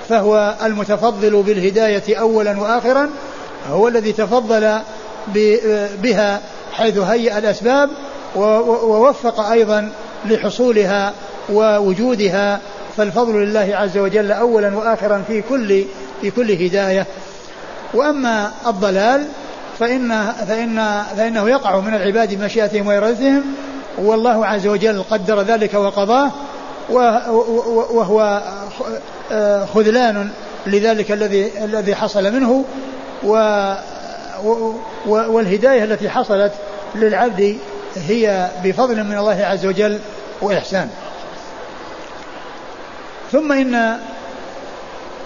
فهو 0.08 0.54
المتفضل 0.64 1.42
بالهداية 1.42 2.16
أولا 2.18 2.60
وآخرا 2.60 3.10
هو 3.70 3.88
الذي 3.88 4.12
تفضل 4.12 4.78
بها 6.02 6.40
حيث 6.72 6.98
هيأ 6.98 7.38
الأسباب 7.38 7.90
ووفق 8.36 9.40
أيضا 9.40 9.92
لحصولها 10.24 11.12
ووجودها 11.52 12.60
فالفضل 12.96 13.34
لله 13.34 13.70
عز 13.74 13.98
وجل 13.98 14.32
أولا 14.32 14.76
وآخرا 14.76 15.24
في 15.26 15.42
كل 15.42 15.84
في 16.20 16.30
كل 16.30 16.50
هداية. 16.50 17.06
وأما 17.94 18.50
الضلال 18.66 19.26
فإن 19.78 20.32
فإن 20.48 21.02
فإنه 21.16 21.50
يقع 21.50 21.80
من 21.80 21.94
العباد 21.94 22.34
بمشيئتهم 22.34 22.86
وإرادتهم 22.86 23.42
والله 23.98 24.46
عز 24.46 24.66
وجل 24.66 25.02
قدر 25.02 25.42
ذلك 25.42 25.74
وقضاه 25.74 26.30
وهو 26.88 28.42
خذلان 29.74 30.30
لذلك 30.66 31.12
الذي 31.12 31.64
الذي 31.64 31.94
حصل 31.94 32.32
منه 32.32 32.64
و 33.24 33.74
والهداية 35.06 35.84
التي 35.84 36.10
حصلت 36.10 36.52
للعبد 36.94 37.58
هي 37.96 38.50
بفضل 38.64 39.04
من 39.04 39.18
الله 39.18 39.44
عز 39.44 39.66
وجل 39.66 39.98
وإحسان. 40.42 40.90
ثم 43.32 43.52
إن 43.52 43.98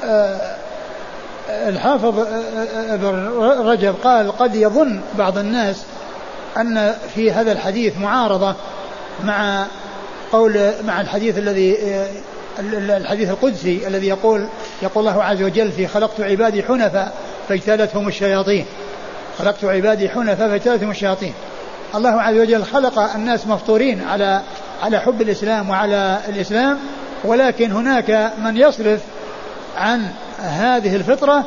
آه، 0.05 0.57
الحافظ 1.49 2.19
ابن 2.88 3.29
رجب 3.67 3.95
قال 4.05 4.38
قد 4.38 4.55
يظن 4.55 5.00
بعض 5.19 5.38
الناس 5.38 5.83
أن 6.57 6.95
في 7.14 7.33
هذا 7.33 7.52
الحديث 7.52 7.99
معارضة 7.99 8.55
مع 9.25 9.67
قول 10.32 10.72
مع 10.87 11.00
الحديث 11.00 11.38
الذي 11.38 11.76
الحديث 12.88 13.30
القدسي 13.30 13.87
الذي 13.87 14.08
يقول 14.08 14.46
يقول 14.82 15.08
الله 15.08 15.22
عز 15.22 15.42
وجل 15.42 15.72
في 15.72 15.87
خلقت 15.87 16.20
عبادي 16.20 16.62
حنفاء 16.62 17.14
فاجتالتهم 17.49 18.08
الشياطين. 18.08 18.66
خلقت 19.38 19.64
عبادي 19.64 20.08
حنفاء 20.08 20.49
فاجتالتهم 20.49 20.90
الشياطين. 20.90 21.32
الله 21.94 22.22
عز 22.22 22.37
وجل 22.37 22.64
خلق 22.64 22.99
الناس 22.99 23.46
مفطورين 23.46 24.02
على 24.02 24.42
على 24.82 25.00
حب 25.00 25.22
الإسلام 25.22 25.70
وعلى 25.70 26.20
الإسلام 26.28 26.78
ولكن 27.25 27.72
هناك 27.72 28.32
من 28.38 28.56
يصرف 28.56 29.00
عن 29.76 30.06
هذه 30.38 30.96
الفطرة 30.96 31.44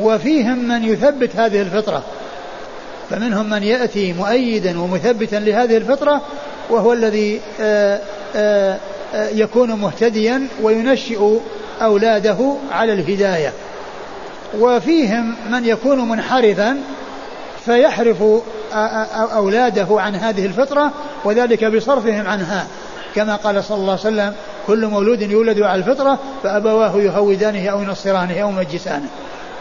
وفيهم 0.00 0.58
من 0.68 0.84
يثبت 0.84 1.36
هذه 1.36 1.62
الفطرة. 1.62 2.02
فمنهم 3.10 3.50
من 3.50 3.62
يأتي 3.62 4.12
مؤيدا 4.12 4.80
ومثبتا 4.80 5.36
لهذه 5.36 5.76
الفطرة 5.76 6.22
وهو 6.70 6.92
الذي 6.92 7.40
آآ 7.60 8.00
آآ 8.36 8.78
يكون 9.14 9.72
مهتديا 9.72 10.48
وينشئ 10.62 11.38
أولاده 11.82 12.54
على 12.72 12.92
الهداية. 12.92 13.52
وفيهم 14.58 15.34
من 15.50 15.64
يكون 15.64 16.08
منحرفا 16.08 16.78
فيحرف 17.64 18.22
أولاده 19.14 19.86
عن 19.90 20.14
هذه 20.14 20.46
الفطرة 20.46 20.92
وذلك 21.24 21.64
بصرفهم 21.64 22.26
عنها. 22.26 22.66
كما 23.14 23.36
قال 23.36 23.64
صلى 23.64 23.76
الله 23.76 23.90
عليه 23.90 24.00
وسلم 24.00 24.34
كل 24.66 24.86
مولود 24.86 25.20
يولد 25.22 25.62
على 25.62 25.84
الفطرة 25.84 26.18
فأبواه 26.42 26.96
يهودانه 26.96 27.68
أو 27.68 27.82
ينصرانه 27.82 28.40
أو 28.40 28.50
يمجسانه 28.50 29.08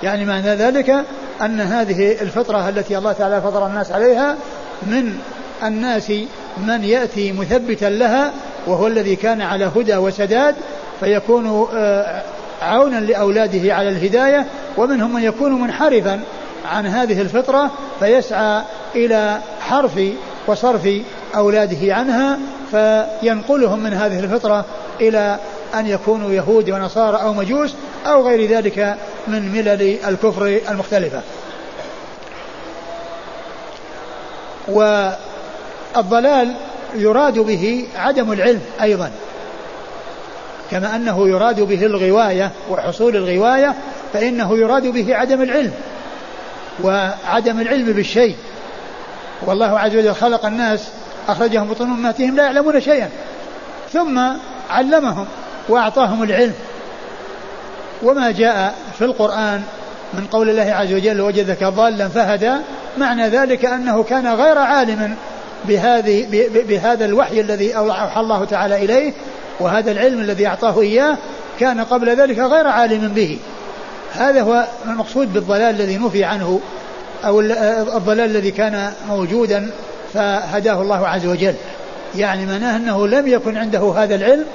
يعني 0.04 0.26
معنى 0.26 0.56
ذلك 0.56 1.06
أن 1.42 1.62
هذه 1.62 2.22
الفطرة 2.22 2.70
التي 2.70 2.98
الله 2.98 3.12
تعالى 3.12 3.42
فطر 3.42 3.68
الناس 3.68 3.92
عليها 3.92 4.36
من 4.84 5.20
الناس 5.64 6.12
من 6.58 6.84
يأتي 6.84 7.32
مثبتا 7.32 7.86
لها 7.86 8.32
وهو 8.68 8.88
الذي 8.88 9.16
كان 9.16 9.42
على 9.42 9.72
هدى 9.76 9.98
وسداد 9.98 10.56
فيكون 11.00 11.68
آه، 11.74 12.22
عونا 12.62 13.00
لأولاده 13.00 13.76
على 13.76 13.90
الهداية 13.90 14.46
ومنهم 14.78 15.14
من 15.14 15.24
يكون 15.24 15.62
منحرفا 15.62 16.22
عن 16.66 16.86
هذه 16.86 17.22
الفطرة 17.22 17.72
فيسعى 18.00 18.62
إلى 18.96 19.40
حرف 19.62 20.00
وصرف 20.48 20.90
أولاده 21.36 21.96
عنها 21.96 22.40
فينقلهم 22.72 23.80
من 23.80 23.94
هذه 23.94 24.20
الفطرة 24.20 24.66
إلى 25.02 25.40
أن 25.76 25.88
يكونوا 25.88 26.32
يهود 26.32 26.70
ونصارى 26.70 27.18
أو 27.18 27.34
مجوس 27.34 27.74
أو 28.06 28.28
غير 28.28 28.50
ذلك 28.50 28.98
من 29.28 29.52
ملل 29.52 29.98
الكفر 30.08 30.60
المختلفة. 30.70 31.22
والضلال 35.96 36.54
يراد 36.96 37.40
به 37.40 37.88
عدم 37.96 38.32
العلم 38.32 38.62
أيضا 38.82 39.12
كما 40.72 40.96
أنه 40.96 41.30
يراد 41.30 41.62
به 41.62 41.86
الغواية 41.86 42.52
وحصول 42.70 43.16
الغواية 43.16 43.74
فإنه 44.14 44.58
يراد 44.58 44.88
به 44.88 45.16
عدم 45.16 45.42
العلم 45.42 45.72
وعدم 46.84 47.60
العلم 47.60 47.86
بالشيء. 47.86 48.36
والله 49.46 49.80
عز 49.80 49.96
وجل 49.96 50.16
خلق 50.16 50.46
الناس 50.46 50.88
أخرجهم 51.28 51.68
بطون 51.68 51.88
أمهاتهم 51.88 52.36
لا 52.36 52.44
يعلمون 52.44 52.82
شيئا 52.82 53.10
ثم 53.94 54.22
علمهم 54.70 55.26
وأعطاهم 55.70 56.24
العلم. 56.24 56.54
وما 58.04 58.32
جاء 58.32 58.76
في 58.98 59.06
القرآن 59.06 59.64
من 60.14 60.28
قول 60.32 60.50
الله 60.50 60.74
عز 60.74 60.94
وجل 60.94 61.22
وجدك 61.22 61.64
ضالا 61.64 62.08
فهدى 62.08 62.54
معنى 62.98 63.28
ذلك 63.28 63.66
أنه 63.66 64.04
كان 64.04 64.28
غير 64.28 64.58
عالم 64.58 65.16
بهذه 65.66 66.28
بهذا 66.68 67.06
الوحي 67.06 67.40
الذي 67.42 67.78
أوحى 67.78 68.20
الله 68.20 68.46
تعالى 68.46 68.86
إليه 68.86 69.14
وهذا 69.60 69.92
العلم 69.92 70.20
الذي 70.20 70.48
أعطاه 70.48 70.82
إياه 70.82 71.18
كان 71.60 71.82
قبل 71.82 72.22
ذلك 72.22 72.40
غير 72.40 72.68
عالم 72.68 73.08
به. 73.08 73.38
هذا 74.14 74.42
هو 74.42 74.68
المقصود 74.86 75.34
بالضلال 75.34 75.76
الذي 75.76 75.98
نفي 75.98 76.24
عنه 76.24 76.60
أو 77.26 77.40
الضلال 77.40 78.30
الذي 78.30 78.52
كان 78.52 78.94
موجودا 79.08 79.72
فهداه 80.14 80.82
الله 80.82 81.08
عز 81.08 81.26
وجل. 81.26 81.54
يعني 82.16 82.46
معناه 82.46 82.76
أنه 82.76 83.08
لم 83.08 83.28
يكن 83.28 83.58
عنده 83.58 83.94
هذا 83.98 84.16
العلم 84.16 84.46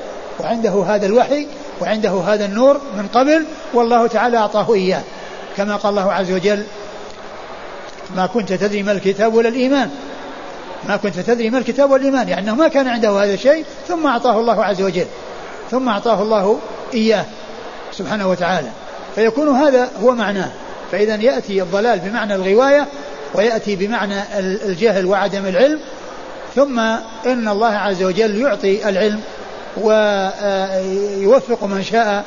وعنده 0.41 0.85
هذا 0.87 1.07
الوحي 1.07 1.47
وعنده 1.81 2.11
هذا 2.11 2.45
النور 2.45 2.81
من 2.97 3.09
قبل 3.15 3.45
والله 3.75 4.07
تعالى 4.07 4.37
أعطاه 4.37 4.75
إياه. 4.75 5.03
كما 5.57 5.77
قال 5.77 5.99
الله 5.99 6.13
عز 6.13 6.33
وجل 6.33 6.63
ما 8.17 8.27
كنت 8.27 8.53
تدري 8.53 8.83
ما 8.83 8.93
الكتاب 8.93 9.35
ولا 9.35 9.49
الإيمان 9.49 9.91
ما 10.89 10.97
كنت 10.97 11.19
تدري 11.19 11.51
ما 11.51 11.59
الكتاب 11.59 11.91
والإيمان 11.91 12.29
يعني 12.29 12.43
أنه 12.43 12.55
ما 12.55 12.69
كان 12.69 12.89
عنده 12.89 13.25
هذا 13.25 13.35
الشيء 13.35 13.65
ثم 13.89 14.07
أعطاه 14.07 14.41
الله 14.41 14.65
عز 14.65 14.83
وجل 14.83 15.07
ثم 15.71 15.89
أعطاه 15.89 16.23
الله 16.23 16.59
إياه 16.95 17.25
سبحانه 17.93 18.31
وتعالى. 18.31 18.69
فيكون 19.15 19.49
هذا 19.49 19.91
هو 20.03 20.15
معناه. 20.15 20.51
فإذا 20.93 21.15
يأتي 21.15 21.63
الضلال 21.63 21.99
بمعنى 21.99 22.35
الغواية 22.35 22.87
ويأتي 23.35 23.77
بمعنى 23.77 24.23
الجهل 24.39 25.07
وعدم 25.07 25.47
العلم 25.47 25.81
ثم 26.55 26.79
إن 27.27 27.49
الله 27.49 27.75
عز 27.75 28.03
وجل 28.03 28.37
يعطي 28.37 28.89
العلم 28.89 29.21
ويوفق 29.77 31.65
من 31.65 31.83
شاء 31.83 32.25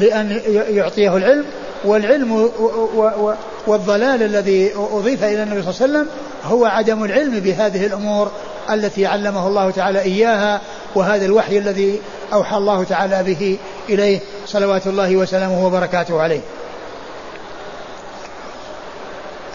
لأن 0.00 0.40
يعطيه 0.68 1.16
العلم 1.16 1.44
والعلم 1.84 2.50
والضلال 3.66 4.22
الذي 4.22 4.72
أضيف 4.74 5.24
إلى 5.24 5.42
النبي 5.42 5.62
صلى 5.62 5.70
الله 5.70 5.82
عليه 5.82 5.92
وسلم 5.92 6.08
هو 6.44 6.64
عدم 6.64 7.04
العلم 7.04 7.40
بهذه 7.40 7.86
الأمور 7.86 8.30
التي 8.70 9.06
علمه 9.06 9.48
الله 9.48 9.70
تعالى 9.70 10.00
إياها 10.00 10.60
وهذا 10.94 11.24
الوحي 11.24 11.58
الذي 11.58 12.00
أوحى 12.32 12.56
الله 12.56 12.84
تعالى 12.84 13.22
به 13.22 13.58
إليه 13.88 14.20
صلوات 14.46 14.86
الله 14.86 15.16
وسلامه 15.16 15.66
وبركاته 15.66 16.22
عليه. 16.22 16.40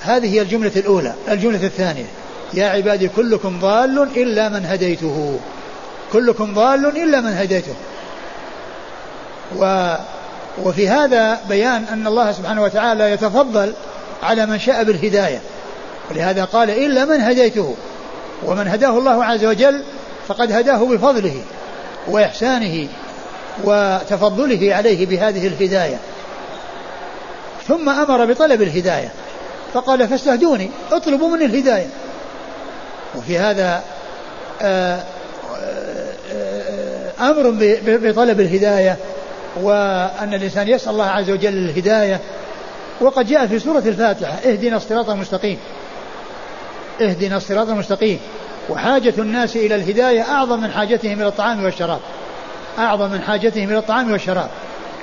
هذه 0.01 0.33
هي 0.33 0.41
الجملة 0.41 0.71
الأولى. 0.75 1.13
الجملة 1.27 1.65
الثانية. 1.65 2.05
يا 2.53 2.67
عبادي 2.67 3.07
كلكم 3.07 3.59
ضال 3.59 4.07
إلا 4.15 4.49
من 4.49 4.65
هديته. 4.65 5.39
كلكم 6.13 6.53
ضال 6.53 6.85
إلا 6.85 7.21
من 7.21 7.33
هديته. 7.33 7.73
و 9.57 9.93
وفي 10.63 10.89
هذا 10.89 11.39
بيان 11.49 11.83
أن 11.83 12.07
الله 12.07 12.31
سبحانه 12.31 12.63
وتعالى 12.63 13.11
يتفضل 13.11 13.73
على 14.23 14.45
من 14.45 14.59
شاء 14.59 14.83
بالهداية. 14.83 15.41
ولهذا 16.11 16.45
قال 16.45 16.69
إلا 16.69 17.05
من 17.05 17.21
هديته 17.21 17.75
ومن 18.45 18.67
هداه 18.67 18.97
الله 18.97 19.25
عز 19.25 19.45
وجل 19.45 19.83
فقد 20.27 20.51
هداه 20.51 20.85
بفضله 20.85 21.41
وإحسانه 22.07 22.87
وتفضله 23.63 24.75
عليه 24.75 25.05
بهذه 25.05 25.47
الهداية. 25.47 25.97
ثم 27.67 27.89
أمر 27.89 28.25
بطلب 28.25 28.61
الهداية 28.61 29.11
فقال 29.73 30.07
فاستهدوني 30.07 30.71
اطلبوا 30.91 31.29
مني 31.29 31.45
الهداية. 31.45 31.87
وفي 33.15 33.37
هذا 33.37 33.83
آه، 34.61 35.03
آه، 35.55 36.13
آه، 36.33 37.11
أمر 37.19 37.55
بطلب 37.83 38.39
الهداية 38.39 38.97
وأن 39.61 40.33
الإنسان 40.33 40.67
يسأل 40.67 40.91
الله 40.91 41.05
عز 41.05 41.29
وجل 41.29 41.53
الهداية. 41.53 42.19
وقد 43.01 43.27
جاء 43.27 43.47
في 43.47 43.59
سورة 43.59 43.83
الفاتحة 43.85 44.33
اهدنا 44.33 44.77
الصراط 44.77 45.09
المستقيم. 45.09 45.57
اهدنا 47.01 47.37
الصراط 47.37 47.69
المستقيم. 47.69 48.19
وحاجة 48.69 49.13
الناس 49.17 49.55
إلى 49.55 49.75
الهداية 49.75 50.21
أعظم 50.21 50.61
من 50.61 50.71
حاجتهم 50.71 51.19
إلى 51.19 51.27
الطعام 51.27 51.63
والشراب. 51.63 51.99
أعظم 52.79 53.11
من 53.11 53.21
حاجتهم 53.21 53.69
إلى 53.69 53.77
الطعام 53.77 54.11
والشراب. 54.11 54.49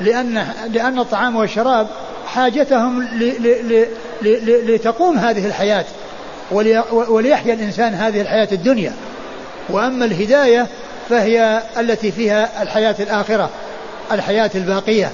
لأن 0.01 0.47
لأن 0.73 0.99
الطعام 0.99 1.37
والشراب 1.37 1.87
حاجتهم 2.27 3.09
لتقوم 4.43 5.19
هذه 5.19 5.47
الحياة 5.47 5.85
وليحيا 7.09 7.55
الإنسان 7.55 7.95
هذه 7.95 8.21
الحياة 8.21 8.49
الدنيا. 8.53 8.93
وأما 9.69 10.05
الهداية 10.05 10.67
فهي 11.09 11.63
التي 11.79 12.13
فيها 12.13 12.63
الحياة 12.63 12.95
الآخرة 13.01 13.51
الحياة 14.13 14.51
الباقية 14.55 15.11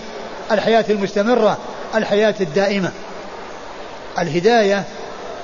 الحياة 0.53 0.85
المستمرة 0.91 1.59
الحياة 1.95 2.35
الدائمة. 2.41 2.91
الهداية 4.19 4.85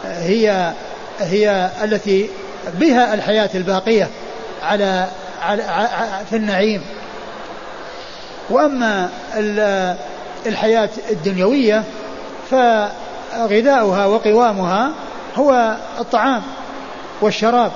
هي 0.05 0.73
هي 1.21 1.71
التي 1.85 2.31
بها 2.75 3.15
الحياة 3.15 3.51
الباقية 3.55 4.09
على, 4.63 5.09
في 6.31 6.37
النعيم. 6.37 6.83
وأما 8.51 9.09
الحياة 10.47 10.89
الدنيوية 11.11 11.85
فغذاؤها 12.51 14.07
وقوامها 14.07 14.93
هو 15.37 15.77
الطعام 15.99 16.43
والشراب 17.21 17.73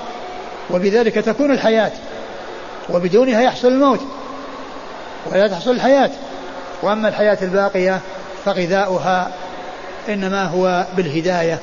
وبذلك 0.69 1.15
تكون 1.15 1.51
الحياة 1.51 1.91
وبدونها 2.89 3.41
يحصل 3.41 3.67
الموت 3.67 4.01
ولا 5.31 5.47
تحصل 5.47 5.71
الحياة. 5.71 6.11
وأما 6.81 7.07
الحياة 7.07 7.37
الباقية 7.41 7.99
فغذاؤها 8.45 9.31
إنما 10.09 10.43
هو 10.43 10.85
بالهداية. 10.97 11.59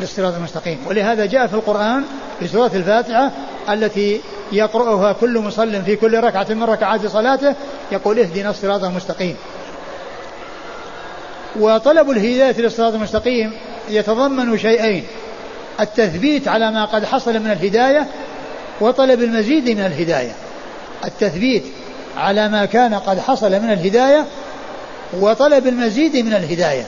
للصراط 0.00 0.34
المستقيم. 0.34 0.78
ولهذا 0.86 1.26
جاء 1.26 1.46
في 1.46 1.54
القرآن 1.54 2.04
في 2.40 2.48
سورة 2.48 2.70
الفاتحة 2.74 3.30
التي 3.68 4.20
يقرأها 4.52 5.12
كل 5.12 5.38
مصل 5.38 5.82
في 5.82 5.96
كل 5.96 6.20
ركعة 6.20 6.46
من 6.50 6.62
ركعات 6.62 7.06
صلاته 7.06 7.54
يقول 7.92 8.18
اهدنا 8.18 8.50
الصراط 8.50 8.84
المستقيم. 8.84 9.36
وطلب 11.60 12.10
الهداية 12.10 12.60
للصراط 12.60 12.94
المستقيم 12.94 13.52
يتضمن 13.90 14.58
شيئين. 14.58 15.04
التثبيت 15.80 16.48
على 16.48 16.70
ما 16.70 16.84
قد 16.84 17.04
حصل 17.04 17.38
من 17.38 17.50
الهداية 17.50 18.06
وطلب 18.80 19.22
المزيد 19.22 19.68
من 19.68 19.86
الهداية. 19.86 20.32
التثبيت 21.04 21.64
على 22.16 22.48
ما 22.48 22.64
كان 22.64 22.94
قد 22.94 23.18
حصل 23.18 23.50
من 23.50 23.72
الهداية 23.72 24.26
وطلب 25.20 25.66
المزيد 25.66 26.16
من 26.16 26.34
الهداية. 26.34 26.86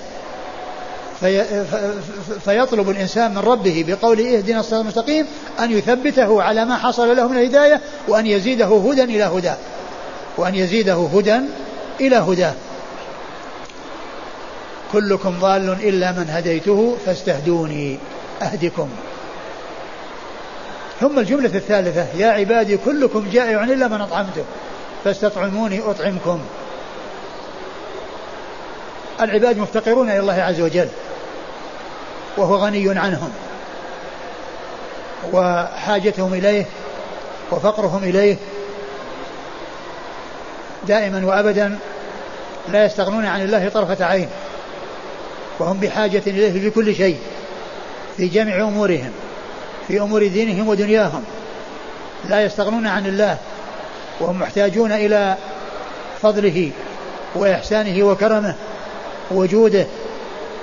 في 1.25 1.65
فيطلب 2.45 2.91
الإنسان 2.91 3.31
من 3.31 3.39
ربه 3.39 3.85
بقوله 3.89 4.37
اهدنا 4.37 4.61
الصراط 4.61 4.81
المستقيم 4.81 5.27
أن 5.61 5.71
يثبته 5.71 6.43
على 6.43 6.65
ما 6.65 6.77
حصل 6.77 7.17
له 7.17 7.29
من 7.29 7.39
الهداية 7.39 7.81
وأن 8.09 8.27
يزيده 8.27 8.67
هدى 8.67 9.05
إلى 9.05 9.25
هدى. 9.25 9.53
وأن 10.37 10.55
يزيده 10.55 11.09
هدى 11.15 11.41
إلى 12.01 12.17
هداه 12.17 12.53
كلكم 14.93 15.35
ضال 15.41 15.77
إلا 15.89 16.13
من 16.13 16.31
هديته 16.31 16.97
فاستهدوني 17.07 17.99
أهدكم. 18.43 18.89
ثم 21.01 21.19
الجملة 21.19 21.57
الثالثة 21.57 22.07
يا 22.19 22.27
عبادي 22.27 22.77
كلكم 22.77 23.27
جائع 23.33 23.65
إلا 23.65 23.89
من 23.89 24.01
أطعمته 24.01 24.45
فاستطعموني 25.05 25.81
أطعمكم. 25.81 26.41
العباد 29.21 29.59
مفتقرون 29.59 30.11
إلى 30.11 30.19
الله 30.19 30.43
عز 30.43 30.61
وجل. 30.61 30.89
وهو 32.37 32.57
غني 32.57 32.99
عنهم. 32.99 33.31
وحاجتهم 35.33 36.35
إليه 36.35 36.65
وفقرهم 37.51 38.05
إليه 38.05 38.37
دائما 40.89 41.27
وأبدا 41.27 41.79
لا 42.69 42.85
يستغنون 42.85 43.27
عن 43.27 43.43
الله 43.43 43.69
طرفة 43.69 44.05
عين. 44.05 44.29
وهم 45.59 45.81
بحاجة 45.81 46.23
إليه 46.27 46.61
في 46.61 46.71
كل 46.71 46.95
شيء 46.95 47.19
في 48.17 48.29
جميع 48.29 48.57
أمورهم 48.57 49.13
في 49.89 50.01
أمور 50.01 50.27
دينهم 50.27 50.69
ودنياهم. 50.69 51.25
لا 52.29 52.45
يستغنون 52.45 52.87
عن 52.87 53.07
الله 53.07 53.39
وهم 54.21 54.39
محتاجون 54.39 54.93
إلى 54.93 55.37
فضله 56.23 56.71
وإحسانه 57.35 58.05
وكرمه 58.05 58.55
وجوده 59.31 59.87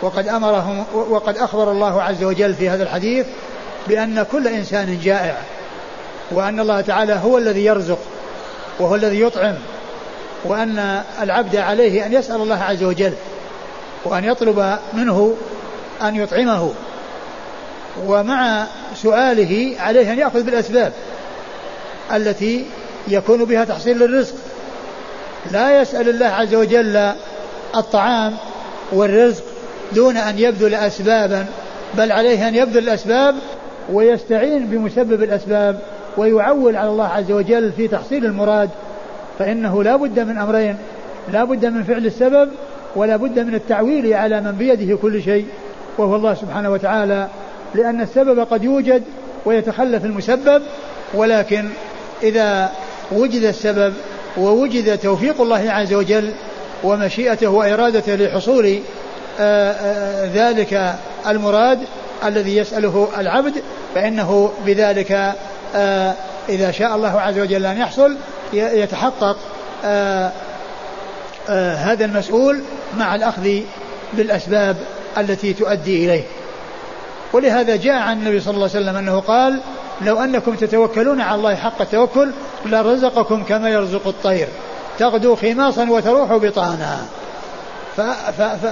وقد 0.02 0.28
أمرهم 0.28 0.86
وقد 0.94 1.38
أخبر 1.38 1.72
الله 1.72 2.02
عز 2.04 2.24
وجل 2.24 2.54
في 2.54 2.70
هذا 2.70 2.84
الحديث 2.84 3.26
بأن 3.88 4.26
كل 4.32 4.48
إنسان 4.48 5.00
جائع 5.04 5.38
وأن 6.32 6.60
الله 6.60 6.82
تعالى 6.82 7.14
هو 7.14 7.38
الذي 7.38 7.66
يرزق 7.66 8.00
وهو 8.80 8.96
الذي 8.96 9.22
يطعم 9.22 9.56
وأن 10.46 11.04
العبد 11.22 11.56
عليه 11.56 12.06
أن 12.06 12.14
يسأل 12.14 12.36
الله 12.36 12.64
عز 12.64 12.84
وجل 12.84 13.14
وأن 14.06 14.24
يطلب 14.24 14.78
منه 14.94 15.36
أن 16.02 16.16
يطعمه 16.16 16.72
ومع 18.06 18.66
سؤاله 18.96 19.76
عليه 19.80 20.14
أن 20.14 20.20
يأخذ 20.20 20.44
بالأسباب 20.44 20.94
التي 22.14 22.66
يكون 23.08 23.46
بها 23.46 23.64
تحصيل 23.64 24.04
الرزق. 24.04 24.36
لا 25.52 25.82
يسأل 25.82 26.10
الله 26.10 26.26
عز 26.26 26.56
وجل 26.56 27.12
الطعام 27.76 28.38
والرزق 28.92 29.44
دون 29.96 30.18
أن 30.18 30.40
يبذل 30.40 30.76
أسبابا 30.76 31.46
بل 31.98 32.12
عليه 32.12 32.48
أن 32.48 32.56
يبذل 32.56 32.84
الأسباب 32.84 33.36
ويستعين 33.94 34.68
بمسبب 34.68 35.24
الأسباب 35.24 35.80
ويعول 36.18 36.76
على 36.76 36.90
الله 36.90 37.08
عز 37.08 37.32
وجل 37.32 37.72
في 37.72 37.88
تحصيل 37.88 38.26
المراد. 38.26 38.70
فإنه 39.40 39.84
لا 39.84 39.96
بد 39.96 40.20
من 40.20 40.38
أمرين 40.38 40.78
لا 41.34 41.44
بد 41.44 41.66
من 41.66 41.84
فعل 41.84 42.06
السبب 42.06 42.50
ولا 42.96 43.16
بد 43.16 43.40
من 43.40 43.56
التعويل 43.56 44.14
على 44.14 44.42
من 44.42 44.52
بيده 44.52 44.96
كل 44.96 45.22
شيء. 45.22 45.46
وهو 45.98 46.16
الله 46.16 46.34
سبحانه 46.34 46.72
وتعالى 46.72 47.28
لأن 47.76 48.02
السبب 48.02 48.40
قد 48.40 48.64
يوجد 48.64 49.04
ويتخلف 49.46 50.06
المسبب 50.06 50.62
ولكن 51.14 51.70
إذا 52.24 52.72
وجد 53.12 53.44
السبب 53.44 53.94
ووجد 54.38 54.98
توفيق 54.98 55.42
الله 55.42 55.72
عز 55.72 55.94
وجل 55.94 56.32
ومشيئته 56.84 57.48
وإرادته 57.48 58.16
لحصول 58.16 58.80
ذلك 60.34 60.96
المراد 61.28 61.80
الذي 62.26 62.58
يسأله 62.58 63.08
العبد 63.18 63.54
فإنه 63.96 64.52
بذلك 64.66 65.36
آه، 65.76 66.14
إذا 66.50 66.72
شاء 66.72 66.96
الله 66.96 67.22
عز 67.22 67.40
وجل 67.40 67.66
أن 67.66 67.78
يحصل 67.78 68.18
يتحقق 68.54 69.38
هذا 71.78 72.06
المسؤول 72.06 72.62
مع 72.98 73.16
الأخذ 73.16 73.60
بالأسباب 74.14 74.78
التي 75.18 75.54
تؤدي 75.54 76.06
إليه. 76.06 76.24
ولهذا 77.34 77.76
جاء 77.76 77.96
عن 77.96 78.18
النبي 78.18 78.40
صلى 78.40 78.54
الله 78.54 78.70
عليه 78.76 78.86
وسلم 78.86 78.96
أنه 78.96 79.20
قال 79.20 79.60
لو 80.02 80.20
أنكم 80.20 80.56
تتوكلون 80.56 81.22
على 81.22 81.36
الله 81.36 81.56
حق 81.56 81.82
التوكل 81.82 82.32
لرزقكم 82.66 83.44
كما 83.44 83.70
يرزق 83.70 84.08
الطير 84.08 84.48
تغدو 85.00 85.36
خماصا 85.36 85.90
وتروح 85.90 86.34
بطانا 86.34 87.06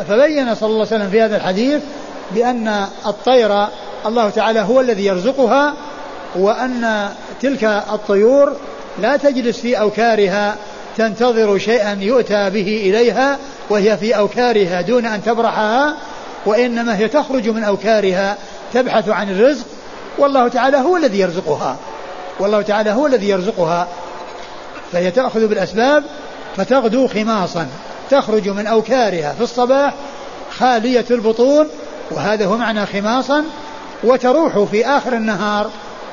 فبين 0.07 0.55
صلى 0.55 0.67
الله 0.67 0.85
عليه 0.85 0.95
وسلم 0.95 1.09
في 1.09 1.21
هذا 1.21 1.35
الحديث 1.35 1.81
بأن 2.31 2.85
الطير 3.05 3.67
الله 4.05 4.29
تعالى 4.29 4.59
هو 4.59 4.81
الذي 4.81 5.05
يرزقها 5.05 5.73
وأن 6.35 7.09
تلك 7.41 7.63
الطيور 7.63 8.55
لا 9.01 9.17
تجلس 9.17 9.59
في 9.59 9.79
أوكارها 9.79 10.55
تنتظر 10.97 11.57
شيئا 11.57 11.97
يؤتى 12.01 12.49
به 12.49 12.81
إليها 12.85 13.37
وهي 13.69 13.97
في 13.97 14.17
أوكارها 14.17 14.81
دون 14.81 15.05
أن 15.05 15.23
تبرحها 15.23 15.95
وإنما 16.45 16.97
هي 16.97 17.07
تخرج 17.07 17.49
من 17.49 17.63
أوكارها 17.63 18.37
تبحث 18.73 19.09
عن 19.09 19.29
الرزق 19.29 19.65
والله 20.17 20.47
تعالى 20.47 20.77
هو 20.77 20.97
الذي 20.97 21.19
يرزقها 21.19 21.77
والله 22.39 22.61
تعالى 22.61 22.91
هو 22.91 23.07
الذي 23.07 23.29
يرزقها 23.29 23.87
فهي 24.91 25.11
تأخذ 25.11 25.47
بالأسباب 25.47 26.03
فتغدو 26.57 27.07
خماصا. 27.07 27.67
تخرج 28.09 28.49
من 28.49 28.67
أوكارها 28.67 29.33
في 29.33 29.41
الصباح 29.43 29.93
خالية 30.57 31.05
البطون 31.11 31.67
وهذا 32.11 32.45
هو 32.45 32.57
معنى 32.57 32.85
خماصا 32.85 33.43
وتروح 34.03 34.63
في 34.63 34.85
آخر 34.85 35.13
النهار 35.13 35.69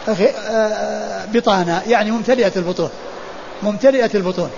آه، 0.09 1.25
بطانا 1.33 1.83
يعني 1.87 2.11
ممتلئة 2.11 2.53
البطون 2.57 2.91
ممتلئة 3.63 4.11
البطون. 4.15 4.51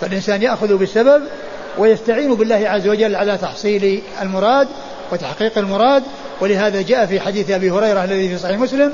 فالإنسان 0.00 0.42
يأخذ 0.42 0.76
بالسبب 0.76 1.22
ويستعين 1.78 2.34
بالله 2.34 2.68
عز 2.68 2.88
وجل 2.88 3.16
على 3.16 3.38
تحصيل 3.38 4.02
المراد 4.22 4.68
وتحقيق 5.12 5.58
المراد 5.58 6.02
ولهذا 6.40 6.82
جاء 6.82 7.06
في 7.06 7.20
حديث 7.20 7.50
أبي 7.50 7.70
هريرة 7.70 8.04
الذي 8.04 8.28
في 8.28 8.38
صحيح 8.38 8.58
مسلم 8.58 8.92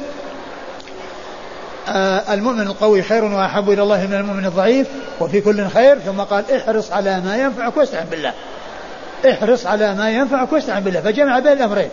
المؤمن 2.32 2.60
القوي 2.60 3.02
خير 3.02 3.24
وأحب 3.24 3.70
إلى 3.70 3.82
الله 3.82 4.06
من 4.06 4.14
المؤمن 4.14 4.44
الضعيف 4.44 4.86
وفي 5.20 5.40
كل 5.40 5.68
خير 5.68 5.98
ثم 5.98 6.20
قال 6.20 6.44
احرص 6.56 6.92
على 6.92 7.20
ما 7.20 7.36
ينفعك 7.36 7.76
واستعن 7.76 8.06
بالله. 8.10 8.32
احرص 9.30 9.66
على 9.66 9.94
ما 9.94 10.10
ينفعك 10.10 10.52
واستعن 10.52 10.82
بالله 10.82 11.00
فجمع 11.00 11.38
بين 11.38 11.52
الأمرين. 11.52 11.88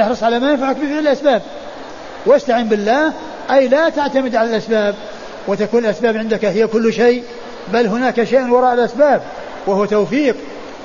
احرص 0.00 0.22
على 0.22 0.38
ما 0.38 0.50
ينفعك 0.50 0.76
بفعل 0.76 0.98
الأسباب 0.98 1.42
واستعن 2.26 2.68
بالله 2.68 3.12
أي 3.50 3.68
لا 3.68 3.88
تعتمد 3.88 4.36
على 4.36 4.50
الأسباب 4.50 4.94
وتكون 5.48 5.84
الأسباب 5.84 6.16
عندك 6.16 6.44
هي 6.44 6.66
كل 6.66 6.92
شيء 6.92 7.24
بل 7.72 7.86
هناك 7.86 8.24
شيء 8.24 8.50
وراء 8.50 8.74
الأسباب 8.74 9.22
وهو 9.66 9.84
توفيق 9.84 10.36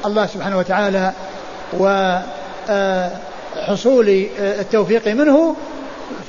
الله 0.06 0.26
سبحانه 0.26 0.58
وتعالى 0.58 1.12
وحصول 1.74 4.10
آه، 4.10 4.26
آه، 4.40 4.62
التوفيق 4.62 5.08
منه 5.08 5.56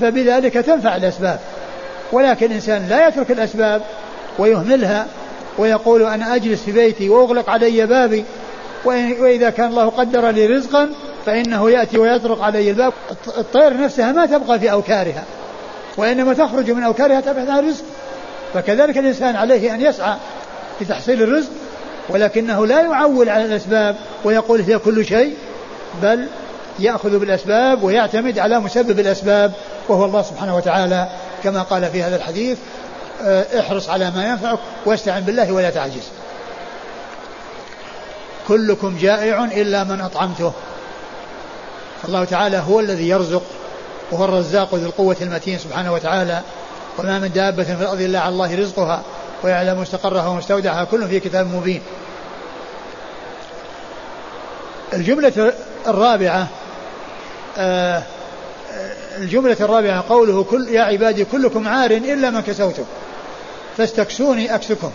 فبذلك 0.01 0.55
تنفع 0.55 0.97
الأسباب 0.97 1.41
ولكن 2.13 2.47
الإنسان 2.47 2.87
لا 2.89 3.09
يترك 3.09 3.31
الأسباب 3.31 3.83
ويهملها 4.39 5.07
ويقول 5.59 6.03
أنا 6.03 6.35
أجلس 6.35 6.63
في 6.63 6.73
بيتي 6.73 7.09
وأغلق 7.09 7.51
علي 7.51 7.87
بابي 7.87 8.25
وإذا 8.85 9.51
كان 9.51 9.69
الله 9.69 9.89
قدر 9.89 10.31
لي 10.31 10.47
رزقا 10.47 10.91
فإنه 11.27 11.71
يأتي 11.71 11.99
ويطرق 11.99 12.43
علي 12.43 12.71
الباب. 12.71 12.93
الطير 13.39 13.81
نفسها 13.81 14.13
ما 14.13 14.27
تبقى 14.27 14.61
في 14.61 14.73
أوكارها 14.73 15.25
وإنما 15.97 16.35
تخرج 16.35 16.71
من 16.71 16.83
أوكارها 16.83 17.21
تبحث 17.21 17.49
عن 17.49 17.69
رزق. 17.69 17.85
فكذلك 18.55 18.99
الإنسان 18.99 19.37
عليه 19.37 19.75
أن 19.75 19.81
يسعى 19.81 20.17
لتحصيل 20.81 21.23
الرزق 21.23 21.51
ولكنه 22.09 22.67
لا 22.67 22.81
يعول 22.81 23.29
على 23.29 23.45
الأسباب 23.45 23.97
ويقول 24.25 24.61
هي 24.61 24.79
كل 24.79 25.05
شيء 25.05 25.37
بل 26.03 26.27
يأخذ 26.79 27.19
بالأسباب 27.19 27.83
ويعتمد 27.83 28.39
على 28.39 28.59
مسبب 28.59 29.01
الأسباب 29.01 29.53
وهو 29.89 30.05
الله 30.05 30.23
سبحانه 30.23 30.57
وتعالى. 30.57 31.09
كما 31.45 31.63
قال 31.63 31.91
في 31.91 32.03
هذا 32.03 32.17
الحديث 32.17 32.59
آه، 33.23 33.61
احرص 33.61 33.89
على 33.89 34.11
ما 34.11 34.29
ينفعك 34.29 34.59
واستعن 34.87 35.21
بالله 35.21 35.53
ولا 35.53 35.71
تعجز. 35.71 36.09
كلكم 38.49 38.99
جائع 39.01 39.45
إلا 39.45 39.85
من 39.85 40.01
أطعمته. 40.01 40.53
الله 42.09 42.25
تعالى 42.25 42.57
هو 42.69 42.81
الذي 42.81 43.09
يرزق 43.09 43.43
وهو 44.11 44.25
الرزاق 44.25 44.75
ذو 44.75 44.87
القوة 44.87 45.17
المتين 45.21 45.59
سبحانه 45.59 45.93
وتعالى. 45.93 46.41
وما 46.99 47.19
من 47.19 47.33
دابة 47.33 47.65
في 47.65 47.83
الأرض 47.83 48.01
إلا 48.01 48.21
على 48.21 48.33
الله 48.33 48.59
رزقها 48.59 49.03
ويعلم 49.43 49.81
مستقرها 49.81 50.29
ومستودعها 50.29 50.85
كل 50.85 51.09
في 51.09 51.21
كتاب 51.21 51.47
مبين. 51.47 51.83
الجملة 54.93 55.53
الرابعة 55.87 56.49
آه 57.59 58.03
الجملة 59.19 59.57
الرابعة 59.61 60.05
قوله 60.09 60.45
كل 60.45 60.69
يا 60.69 60.83
عبادي 60.83 61.25
كلكم 61.25 61.69
عار 61.69 61.91
إلا 61.91 62.31
من 62.31 62.41
كسوته 62.41 62.85
فاستكسوني 63.77 64.55
أكسكم. 64.55 64.91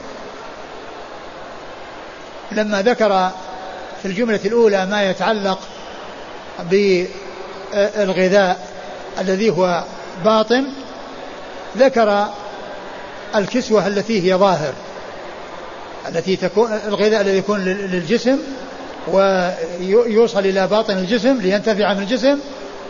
لما 2.51 2.81
ذكر 2.81 3.31
في 4.01 4.07
الجملة 4.07 4.39
الأولى 4.45 4.85
ما 4.85 5.09
يتعلق 5.09 5.59
بالغذاء 7.73 8.67
الذي 9.21 9.49
هو 9.49 9.83
باطن 10.25 10.65
ذكر 11.77 12.27
الكسوة 13.35 13.87
التي 13.87 14.31
هي 14.31 14.35
ظاهر. 14.35 14.73
التي 16.07 16.35
تكون 16.35 16.79
الغذاء 16.87 17.21
الذي 17.21 17.37
يكون 17.37 17.59
للجسم 17.65 18.37
ويوصل 19.07 20.39
إلى 20.39 20.67
باطن 20.67 20.97
الجسم 20.97 21.41
لينتفع 21.41 21.93
من 21.93 21.99
الجسم 21.99 22.39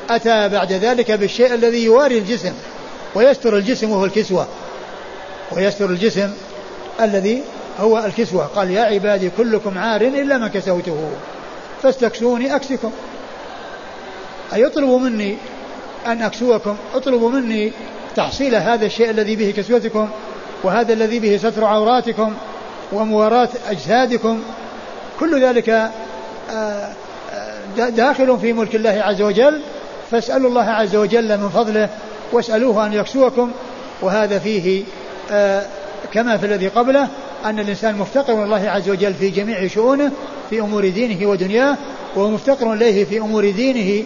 أتى 0.09 0.49
بعد 0.49 0.73
ذلك 0.73 1.11
بالشيء 1.11 1.53
الذي 1.53 1.83
يواري 1.83 2.17
الجسم 2.17 2.53
ويستر 3.15 3.57
الجسم 3.57 3.91
وهو 3.91 4.05
الكسوة. 4.05 4.47
ويستر 5.51 5.89
الجسم 5.89 6.33
الذي 7.01 7.41
هو 7.79 8.05
الكسوة. 8.05 8.45
قال 8.45 8.71
يا 8.71 8.81
عبادي 8.81 9.29
كلكم 9.37 9.77
عار 9.77 10.01
إلا 10.01 10.37
من 10.37 10.47
كسوته. 10.47 11.09
فاستكسوني 11.83 12.55
أكسكم. 12.55 12.91
أي 14.53 14.65
اطلبوا 14.65 14.99
مني 14.99 15.37
أن 16.07 16.21
أكسوكم؟ 16.21 16.75
اطلبوا 16.93 17.29
مني 17.29 17.71
تحصيل 18.15 18.55
هذا 18.55 18.85
الشيء 18.85 19.09
الذي 19.09 19.35
به 19.35 19.53
كسوتكم 19.57 20.09
وهذا 20.63 20.93
الذي 20.93 21.19
به 21.19 21.37
ستر 21.37 21.63
عوراتكم 21.63 22.33
ومواراة 22.93 23.49
أجسادكم. 23.67 24.43
كل 25.19 25.43
ذلك 25.43 25.69
آه، 25.69 25.91
آه، 26.51 26.93
داخل 27.89 28.39
في 28.39 28.53
ملك 28.53 28.75
الله 28.75 29.01
عز 29.05 29.21
وجل. 29.21 29.61
فاسألوا 30.15 30.49
الله 30.49 30.63
عز 30.63 30.95
وجل 30.95 31.37
من 31.37 31.49
فضله 31.49 31.89
واسألوه 32.31 32.85
أن 32.85 32.93
يكسوكم. 32.93 33.51
وهذا 34.01 34.39
فيه 34.39 34.83
آه، 35.31 35.65
كما 36.13 36.37
في 36.37 36.45
الذي 36.45 36.67
قبله 36.67 37.07
أن 37.45 37.59
الإنسان 37.59 37.95
مفتقر 37.95 38.43
الله 38.43 38.69
عز 38.69 38.89
وجل 38.89 39.13
في 39.13 39.29
جميع 39.29 39.67
شؤونه 39.67 40.11
في 40.49 40.59
أمور 40.59 40.89
دينه 40.89 41.29
ودنياه 41.29 41.77
وهو 42.15 42.29
مفتقر 42.29 42.73
إليه 42.73 43.05
في 43.05 43.17
أمور 43.17 43.49
دينه 43.51 44.03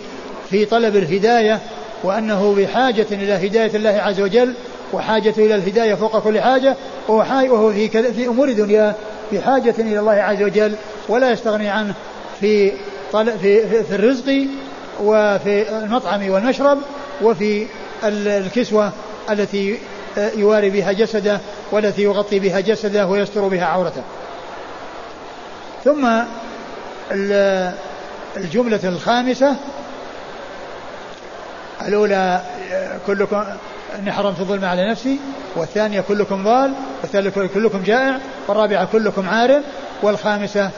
في 0.49 0.65
طلب 0.65 0.95
الهداية 0.95 1.59
وأنه 2.03 2.55
بحاجة 2.57 3.07
إلى 3.11 3.47
هداية 3.47 3.75
الله 3.75 3.89
عز 3.89 4.21
وجل 4.21 4.53
وحاجة 4.93 5.33
إلى 5.37 5.55
الهداية 5.55 5.95
فوق 5.95 6.19
كل 6.19 6.39
حاجة 6.39 6.75
وهو 7.07 7.71
في, 7.73 7.89
في 8.13 8.27
أمور 8.27 8.51
دنياه 8.51 8.95
بحاجة 9.33 9.75
إلى 9.79 9.99
الله 9.99 10.11
عز 10.11 10.43
وجل 10.43 10.75
ولا 11.09 11.31
يستغني 11.31 11.67
عنه 11.67 11.93
في 12.39 12.71
في, 13.11 13.83
في 13.83 13.95
الرزق 13.95 14.47
وفي 15.01 15.69
المطعم 15.69 16.29
والمشرب 16.29 16.77
وفي 17.21 17.67
الكسوة 18.03 18.91
التي 19.29 19.79
يواري 20.17 20.69
بها 20.69 20.91
جسده 20.91 21.39
والتي 21.71 22.03
يغطي 22.03 22.39
بها 22.39 22.59
جسده 22.59 23.07
ويستر 23.07 23.47
بها 23.47 23.65
عورته. 23.65 24.01
ثم 25.83 26.07
الجملة 28.37 28.79
الخامسة 28.83 29.55
الأولى 31.87 32.41
كلكم 33.07 33.43
إني 33.99 34.11
حرمت 34.11 34.39
الظلم 34.39 34.65
على 34.65 34.91
نفسي 34.91 35.19
والثانية 35.55 36.01
كلكم 36.01 36.43
ضال 36.43 36.73
والثالثة 37.01 37.47
كلكم 37.47 37.83
جائع 37.83 38.19
والرابعة 38.47 38.85
كلكم 38.91 39.29
عارف 39.29 39.63
والخامسة 40.03 40.61
آآ 40.61 40.71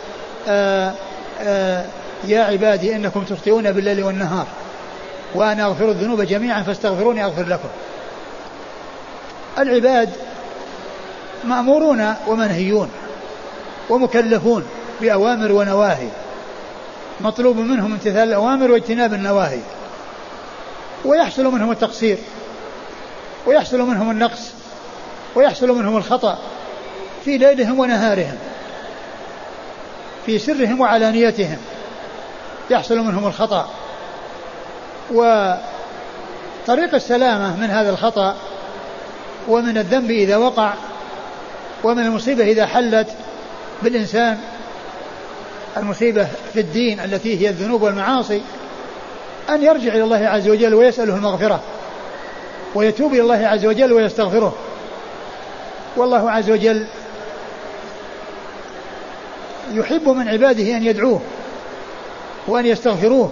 آه، 0.47 0.93
آآ 1.41 1.79
آه، 1.79 1.85
يا 2.23 2.43
عبادي 2.43 2.95
إنكم 2.95 3.23
تخطئون 3.23 3.71
بالليل 3.71 4.03
والنهار 4.03 4.47
وأنا 5.35 5.65
أغفر 5.65 5.89
الذنوب 5.89 6.21
جميعا 6.21 6.63
فاستغفروني 6.63 7.25
أغفر 7.25 7.43
لكم. 7.43 7.69
العباد 9.59 10.09
مأمورون 11.43 12.13
ومنهيون 12.27 12.89
ومكلفون 13.89 14.65
بأوامر 15.01 15.51
ونواهي. 15.51 16.07
مطلوب 17.21 17.57
منهم 17.57 17.91
امتثال 17.91 18.27
الأوامر 18.29 18.71
واجتناب 18.71 19.13
النواهي. 19.13 19.59
ويحصل 21.05 21.45
منهم 21.45 21.71
التقصير. 21.71 22.17
ويحصل 23.45 23.81
منهم 23.81 24.11
النقص. 24.11 24.51
ويحصل 25.35 25.67
منهم 25.67 25.97
الخطأ 25.97 26.39
في 27.25 27.37
ليلهم 27.37 27.79
ونهارهم. 27.79 28.37
في 30.25 30.39
سرهم 30.39 30.81
وعلانيتهم. 30.81 31.57
يحصل 32.71 32.97
منهم 32.97 33.27
الخطأ. 33.27 33.69
وطريق 35.11 36.95
السلامة 36.95 37.57
من 37.57 37.69
هذا 37.69 37.89
الخطأ 37.89 38.35
ومن 39.47 39.77
الذنب 39.77 40.11
إذا 40.11 40.37
وقع 40.37 40.73
ومن 41.83 42.05
المصيبة 42.05 42.43
إذا 42.43 42.65
حلت 42.65 43.07
بالإنسان 43.81 44.39
المصيبة 45.77 46.27
في 46.53 46.59
الدين 46.59 46.99
التي 46.99 47.41
هي 47.41 47.49
الذنوب 47.49 47.81
والمعاصي 47.81 48.41
أن 49.49 49.63
يرجع 49.63 49.93
إلى 49.93 50.03
الله 50.03 50.27
عز 50.27 50.47
وجل 50.47 50.73
ويسأله 50.73 51.15
المغفرة 51.15 51.59
ويتوب 52.75 53.13
إلى 53.13 53.21
الله 53.21 53.47
عز 53.47 53.65
وجل 53.65 53.93
ويستغفره. 53.93 54.55
والله 55.97 56.31
عز 56.31 56.51
وجل 56.51 56.85
يحب 59.71 60.09
من 60.09 60.27
عباده 60.27 60.77
أن 60.77 60.83
يدعوه. 60.85 61.21
وأن 62.47 62.65
يستغفروه 62.65 63.31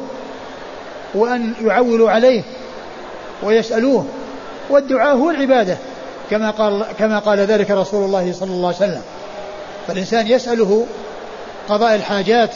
وأن 1.16 1.54
يعولوا 1.62 2.12
عليه 2.12 2.44
ويسألوه. 3.44 4.06
والدعاء 4.70 5.16
هو 5.16 5.30
العبادة 5.30 5.78
كما 6.30 6.52
قال 6.52 6.86
كما 7.00 7.20
قال 7.20 7.40
ذلك 7.40 7.72
رسول 7.72 8.06
الله 8.06 8.34
صلى 8.34 8.50
الله 8.52 8.68
عليه 8.68 8.78
وسلم. 8.78 9.02
فالإنسان 9.88 10.28
يسأله 10.28 10.86
قضاء 11.70 11.96
الحاجات 11.96 12.50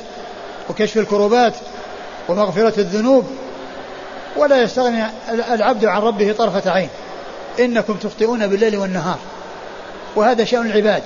وكشف 0.69 0.97
الكروبات 0.97 1.53
ومغفرة 2.29 2.79
الذنوب 2.79 3.25
ولا 4.37 4.61
يستغني 4.61 5.03
العبد 5.29 5.85
عن 5.85 6.01
ربه 6.01 6.31
طرفة 6.31 6.71
عين. 6.71 6.89
إنكم 7.59 7.93
تخطئون 7.93 8.47
بالليل 8.47 8.77
والنهار. 8.77 9.17
وهذا 10.15 10.43
شأن 10.43 10.65
العباد. 10.65 11.03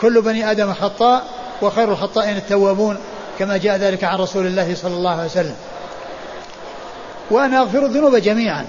كل 0.00 0.22
بني 0.22 0.50
آدم 0.50 0.72
خطاء 0.72 1.24
وخير 1.62 1.92
الخطائين 1.92 2.36
التوابون. 2.36 2.96
كما 3.38 3.56
جاء 3.56 3.76
ذلك 3.76 4.04
عن 4.04 4.18
رسول 4.18 4.46
الله 4.46 4.74
صلى 4.74 4.94
الله 4.94 5.10
عليه 5.10 5.24
وسلم. 5.24 5.56
وأنا 7.30 7.60
أغفر 7.60 7.86
الذنوب 7.86 8.16
جميعا. 8.16 8.66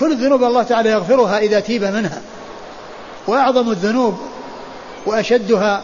كل 0.00 0.12
الذنوب 0.12 0.44
الله 0.44 0.62
تعالى 0.62 0.90
يغفرها 0.90 1.38
إذا 1.38 1.60
تيب 1.60 1.84
منها. 1.84 2.20
وأعظم 3.26 3.70
الذنوب 3.70 4.18
وأشدها 5.06 5.82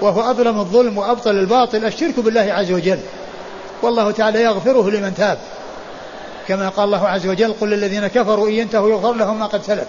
وهو 0.00 0.30
أظلم 0.30 0.58
الظلم 0.58 0.98
وأبطل 0.98 1.30
الباطل 1.30 1.84
الشرك 1.84 2.20
بالله 2.20 2.52
عز 2.52 2.72
وجل. 2.72 2.98
والله 3.82 4.10
تعالى 4.10 4.42
يغفره 4.42 4.90
لمن 4.90 5.14
تاب. 5.14 5.38
كما 6.48 6.68
قال 6.68 6.84
الله 6.84 7.08
عز 7.08 7.26
وجل 7.26 7.52
قل 7.52 7.70
للذين 7.70 8.06
كفروا 8.06 8.48
إن 8.48 8.52
ينتهوا 8.52 8.90
يغفر 8.90 9.12
لهم 9.12 9.38
ما 9.38 9.46
قد 9.46 9.62
سلف. 9.62 9.86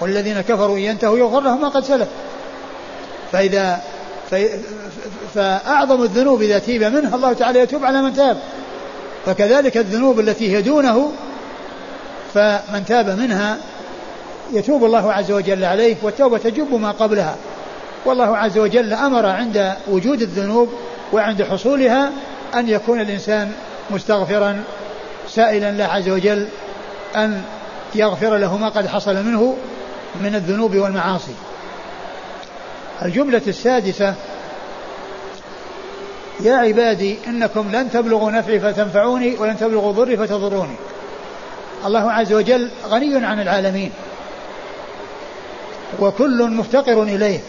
قل 0.00 0.10
الذين 0.10 0.40
كفروا 0.40 0.76
إن 0.76 0.82
ينتهوا 0.82 1.18
يغفر 1.18 1.40
لهم 1.40 1.60
ما 1.60 1.68
قد 1.68 1.84
سلف. 1.84 2.08
فإذا 3.32 3.80
فأعظم 5.34 6.02
الذنوب 6.02 6.42
إذا 6.42 6.58
تيب 6.58 6.84
منها 6.84 7.16
الله 7.16 7.32
تعالى 7.32 7.60
يتوب 7.60 7.84
على 7.84 8.02
من 8.02 8.14
تاب. 8.14 8.36
فكذلك 9.26 9.76
الذنوب 9.76 10.20
التي 10.20 10.56
هي 10.56 10.62
دونه 10.62 11.12
فمن 12.34 12.84
تاب 12.88 13.18
منها 13.18 13.58
يتوب 14.52 14.84
الله 14.84 15.12
عز 15.12 15.32
وجل 15.32 15.64
عليه 15.64 15.96
والتوبة 16.02 16.38
تجب 16.38 16.74
ما 16.74 16.90
قبلها. 16.90 17.36
والله 18.04 18.36
عز 18.36 18.58
وجل 18.58 18.92
أمر 18.92 19.26
عند 19.26 19.72
وجود 19.88 20.22
الذنوب 20.22 20.68
وعند 21.12 21.42
حصولها 21.42 22.10
أن 22.54 22.68
يكون 22.68 23.00
الإنسان 23.00 23.52
مستغفرا 23.90 24.62
سائلا 25.28 25.70
الله 25.70 25.84
عز 25.84 26.08
وجل 26.08 26.46
أن 27.16 27.42
يغفر 27.94 28.36
له 28.36 28.56
ما 28.56 28.68
قد 28.68 28.86
حصل 28.86 29.14
منه 29.14 29.56
من 30.20 30.34
الذنوب 30.34 30.76
والمعاصي. 30.76 31.34
الجملة 33.02 33.42
السادسة 33.46 34.14
يا 36.40 36.54
عبادي 36.54 37.18
إنكم 37.26 37.70
لن 37.72 37.90
تبلغوا 37.90 38.30
نفعي 38.30 38.60
فتنفعوني 38.60 39.36
ولن 39.38 39.58
تبلغوا 39.58 39.92
ضري 39.92 40.16
فتضروني. 40.16 40.76
الله 41.86 42.12
عز 42.12 42.32
وجل 42.32 42.70
غني 42.88 43.26
عن 43.26 43.40
العالمين 43.40 43.92
وكل 46.00 46.50
مفتقر 46.50 47.02
إليه 47.02 47.40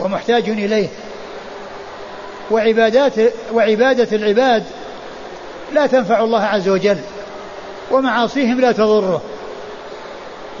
ومحتاج 0.00 0.48
إليه. 0.48 0.88
وعبادات 2.50 3.12
وعبادة 3.52 4.16
العباد 4.16 4.64
لا 5.72 5.86
تنفع 5.86 6.20
الله 6.20 6.42
عز 6.42 6.68
وجل 6.68 6.98
ومعاصيهم 7.90 8.60
لا 8.60 8.72
تضره. 8.72 9.22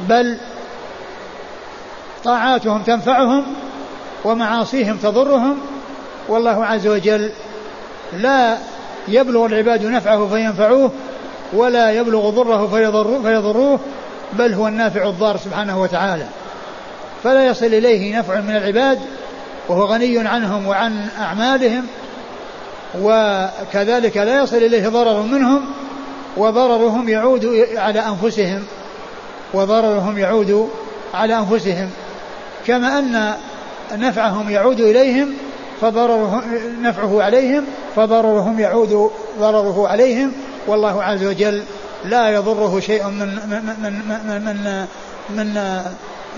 بل 0.00 0.38
طاعاتهم 2.24 2.82
تنفعهم 2.82 3.44
ومعاصيهم 4.24 4.96
تضرهم 4.96 5.58
والله 6.28 6.64
عز 6.64 6.86
وجل 6.86 7.30
لا 8.12 8.58
يبلغ 9.08 9.46
العباد 9.46 9.86
نفعه 9.86 10.28
فينفعوه 10.28 10.90
ولا 11.52 11.90
يبلغ 11.90 12.30
ضره 12.30 12.66
فيضروه 13.22 13.80
بل 14.32 14.54
هو 14.54 14.68
النافع 14.68 15.08
الضار 15.08 15.36
سبحانه 15.36 15.82
وتعالى. 15.82 16.26
فلا 17.24 17.46
يصل 17.46 17.66
إليه 17.66 18.18
نفع 18.18 18.40
من 18.40 18.56
العباد 18.56 18.98
وهو 19.68 19.84
غني 19.84 20.28
عنهم 20.28 20.66
وعن 20.66 21.08
أعمالهم 21.18 21.86
وكذلك 23.00 24.16
لا 24.16 24.42
يصل 24.42 24.56
إليه 24.56 24.88
ضرر 24.88 25.22
منهم 25.22 25.64
وضررهم 26.36 27.08
يعود 27.08 27.66
على 27.76 28.00
أنفسهم 28.00 28.62
وضررهم 29.54 30.18
يعود 30.18 30.70
على 31.14 31.38
أنفسهم. 31.38 31.90
كما 32.66 32.98
أن 32.98 33.34
نفعهم 33.92 34.50
يعود 34.50 34.80
إليهم 34.80 35.34
فضرره 35.80 36.42
نفعه 36.82 37.22
عليهم 37.22 37.64
فضررهم 37.96 38.60
يعود 38.60 39.10
ضرره 39.38 39.88
عليهم. 39.88 40.32
والله 40.66 41.02
عز 41.02 41.24
وجل 41.24 41.62
لا 42.04 42.28
يضره 42.28 42.80
شيء 42.80 43.08
من 43.08 43.18
من 43.18 43.64
من 43.82 43.92
من 44.28 44.86
من 45.30 45.54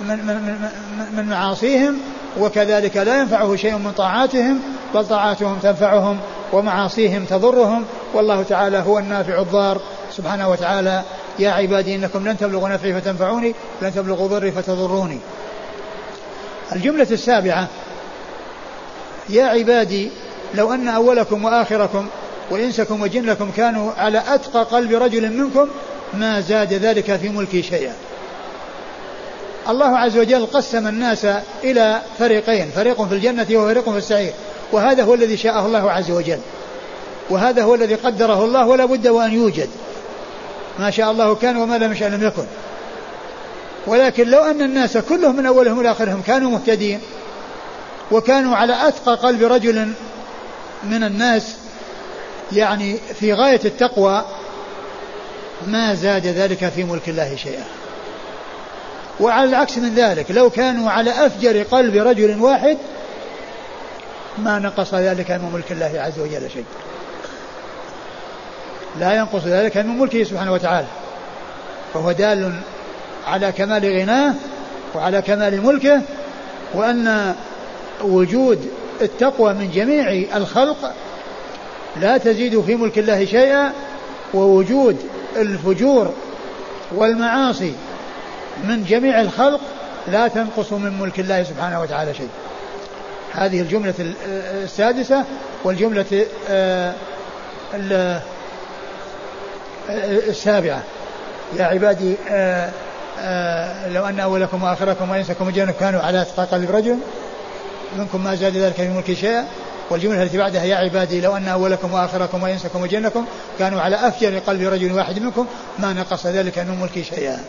من, 0.07 0.19
من, 0.27 0.27
من, 0.27 0.69
من 1.17 1.29
معاصيهم 1.29 1.99
وكذلك 2.41 2.97
لا 2.97 3.21
ينفعه 3.21 3.57
شيء 3.57 3.79
من 3.79 3.93
طاعاتهم 3.93 4.61
بل 4.95 5.07
طاعاتهم 5.07 5.59
تنفعهم 5.59 6.19
ومعاصيهم 6.53 7.25
تضرهم. 7.25 7.85
والله 8.15 8.43
تعالى 8.43 8.79
هو 8.79 8.99
النافع 8.99 9.41
الضار. 9.41 9.81
سبحانه 10.13 10.49
وتعالى 10.51 11.03
يا 11.39 11.51
عبادي 11.51 11.95
إنكم 11.95 12.29
لن 12.29 12.37
تبلغوا 12.37 12.69
نفعي 12.69 13.01
فتنفعوني 13.01 13.55
لن 13.83 13.95
تبلغوا 13.95 14.29
ضري 14.29 14.53
فتضروني. 14.53 15.19
الجملة 16.75 17.07
السابعة 17.11 17.69
يا 19.29 19.45
عبادي 19.45 20.11
لو 20.55 20.73
أن 20.75 20.89
أولكم 20.89 21.45
وآخركم 21.45 22.07
وإنسكم 22.51 23.03
وجنكم 23.03 23.51
كانوا 23.57 23.93
على 23.93 24.23
أتقى 24.29 24.65
قلب 24.65 24.93
رجل 24.93 25.31
منكم 25.31 25.69
ما 26.15 26.41
زاد 26.41 26.73
ذلك 26.73 27.17
في 27.17 27.29
ملكي 27.29 27.63
شيئا. 27.63 27.93
الله 29.69 29.99
عز 29.99 30.19
وجل 30.19 30.47
قسم 30.47 30.87
الناس 30.87 31.27
إلى 31.65 32.01
فريقين 32.19 32.71
فريق 32.71 33.03
في 33.03 33.15
الجنة 33.15 33.47
وفريق 33.53 33.91
في 33.91 33.99
السعير. 33.99 34.33
وهذا 34.73 35.03
هو 35.03 35.15
الذي 35.15 35.37
شاءه 35.37 35.67
الله 35.67 35.91
عز 35.91 36.11
وجل. 36.11 36.39
وهذا 37.31 37.63
هو 37.63 37.75
الذي 37.75 37.95
قدره 37.95 38.45
الله 38.45 38.67
ولا 38.67 38.85
بد 38.85 39.09
وأن 39.09 39.33
يوجد. 39.33 39.69
ما 40.79 40.91
شاء 40.91 41.11
الله 41.11 41.35
كان 41.35 41.57
وما 41.57 41.79
لم 41.79 41.93
يشاء 41.93 42.09
لم 42.09 42.27
يكن. 42.27 42.45
ولكن 43.87 44.29
لو 44.29 44.43
أن 44.43 44.63
الناس 44.63 44.97
كلهم 44.97 45.37
من 45.37 45.47
أولهم 45.47 45.81
إلى 45.81 45.91
آخرهم 45.91 46.23
كانوا 46.27 46.51
مهتدين 46.51 47.01
وكانوا 48.13 48.57
على 48.57 48.89
أتقى 48.89 49.15
قلب 49.15 49.43
رجل 49.43 49.93
من 50.85 51.05
الناس 51.05 51.57
يعني 52.53 52.99
في 53.21 53.33
غاية 53.33 53.61
التقوى 53.65 54.25
ما 55.67 55.95
زاد 55.95 56.27
ذلك 56.27 56.69
في 56.69 56.85
ملك 56.85 57.09
الله 57.09 57.37
شيئا. 57.37 57.65
وعلى 59.21 59.49
العكس 59.49 59.79
من 59.79 59.95
ذلك 59.95 60.31
لو 60.31 60.51
كانوا 60.51 60.91
على 60.91 61.27
أفجر 61.27 61.63
قلب 61.63 61.97
رجل 61.97 62.41
واحد 62.41 62.79
ما 64.39 64.59
نقص 64.59 64.95
ذلك 64.95 65.31
من 65.31 65.51
ملك 65.53 65.73
الله 65.73 65.93
عز 65.97 66.21
وجل 66.21 66.51
شيء 66.51 66.65
لا 68.99 69.17
ينقص 69.17 69.45
ذلك 69.45 69.77
من 69.77 69.99
ملكه 69.99 70.25
سبحانه 70.25 70.53
وتعالى. 70.53 70.87
فهو 71.95 72.13
دال 72.13 72.55
على 73.27 73.53
كمال 73.53 74.01
غناه 74.01 74.35
وعلى 74.95 75.23
كمال 75.23 75.67
ملكه 75.67 76.03
وأن 76.75 77.35
وجود 78.01 78.71
التقوى 79.03 79.55
من 79.55 79.71
جميع 79.71 80.37
الخلق 80.37 80.93
لا 82.01 82.17
تزيد 82.17 82.61
في 82.61 82.75
ملك 82.75 82.99
الله 82.99 83.25
شيئا 83.25 83.73
ووجود 84.35 84.97
الفجور 85.37 86.13
والمعاصي 86.93 87.73
من 88.65 88.85
جميع 88.85 89.21
الخلق 89.21 89.61
لا 90.13 90.29
تنقص 90.29 90.73
من 90.73 90.99
ملك 91.01 91.21
الله 91.21 91.43
سبحانه 91.43 91.81
وتعالى 91.81 92.15
شيء 92.15 92.29
هذه 93.33 93.61
الجملة 93.61 93.95
السادسة 94.63 95.25
والجملة 95.65 96.27
آه، 96.51 96.95
السابعة. 100.29 100.83
يا 101.59 101.65
عبادي 101.65 102.15
آه، 102.29 102.71
لو 103.89 104.07
أن 104.07 104.21
أولكم 104.21 104.63
وآخركم 104.63 105.11
وإنسكم 105.11 105.47
وجنكم 105.47 105.79
كانوا 105.81 106.01
على 106.01 106.23
أتقى 106.23 106.45
قلب 106.45 106.71
رجل 106.71 106.99
منكم 107.99 108.25
ما 108.25 108.35
زاد 108.35 108.57
ذلك 108.57 108.75
في 108.75 108.89
ملك 108.89 109.13
شيئا. 109.13 109.45
والجملة 109.91 110.23
التي 110.23 110.39
بعدها 110.39 110.65
يا 110.65 110.77
عبادي 110.77 111.21
لو 111.21 111.37
أن 111.37 111.49
أولكم 111.49 111.93
وآخركم 111.93 112.43
وإنسكم 112.43 112.83
وجنكم 112.83 113.25
كانوا 113.59 113.81
على 113.81 113.97
أفجر 113.97 114.39
قلب 114.39 114.63
رجل 114.63 114.93
واحد 114.93 115.19
منكم 115.19 115.47
ما 115.79 115.93
نقص 115.93 116.27
ذلك 116.27 116.59
من 116.59 116.81
ملك 116.81 117.03
شيئا. 117.03 117.41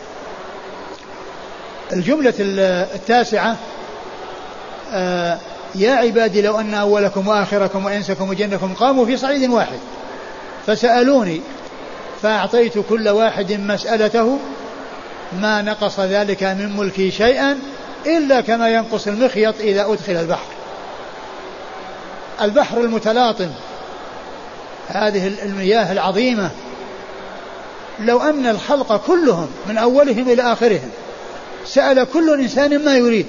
الجملة 1.94 2.34
التاسعة 2.40 3.58
آه 4.94 5.38
يا 5.76 5.92
عبادي 5.92 6.42
لو 6.42 6.60
أن 6.60 6.74
أولكم 6.74 7.28
وآخركم 7.28 7.86
وإنسكم 7.86 8.30
وجنكم 8.30 8.74
قاموا 8.74 9.06
في 9.06 9.18
صعيد 9.18 9.50
واحد 9.50 9.80
فسألوني 10.68 11.42
فأعطيت 12.22 12.74
كل 12.90 13.10
واحد 13.10 13.54
مسألته 13.54 14.38
ما 15.42 15.62
نقص 15.62 16.00
ذلك 16.00 16.44
من 16.44 16.78
ملكي 16.78 17.12
شيئا 17.12 17.60
إلا 18.06 18.42
كما 18.42 18.70
ينقص 18.70 19.08
المخيط 19.08 19.56
إذا 19.60 19.82
أدخل 19.82 20.14
البحر. 20.14 20.48
البحر 22.42 22.78
المتلاطم 22.78 23.50
هذه 24.88 25.28
المياه 25.44 25.92
العظيمة. 25.92 26.50
لو 28.00 28.22
أن 28.22 28.48
الخلق 28.48 29.06
كلهم 29.08 29.48
من 29.68 29.78
أولهم 29.78 30.30
إلى 30.30 30.42
آخرهم 30.42 30.90
سأل 31.66 32.08
كل 32.14 32.40
إنسان 32.40 32.86
ما 32.86 32.98
يريد 32.98 33.26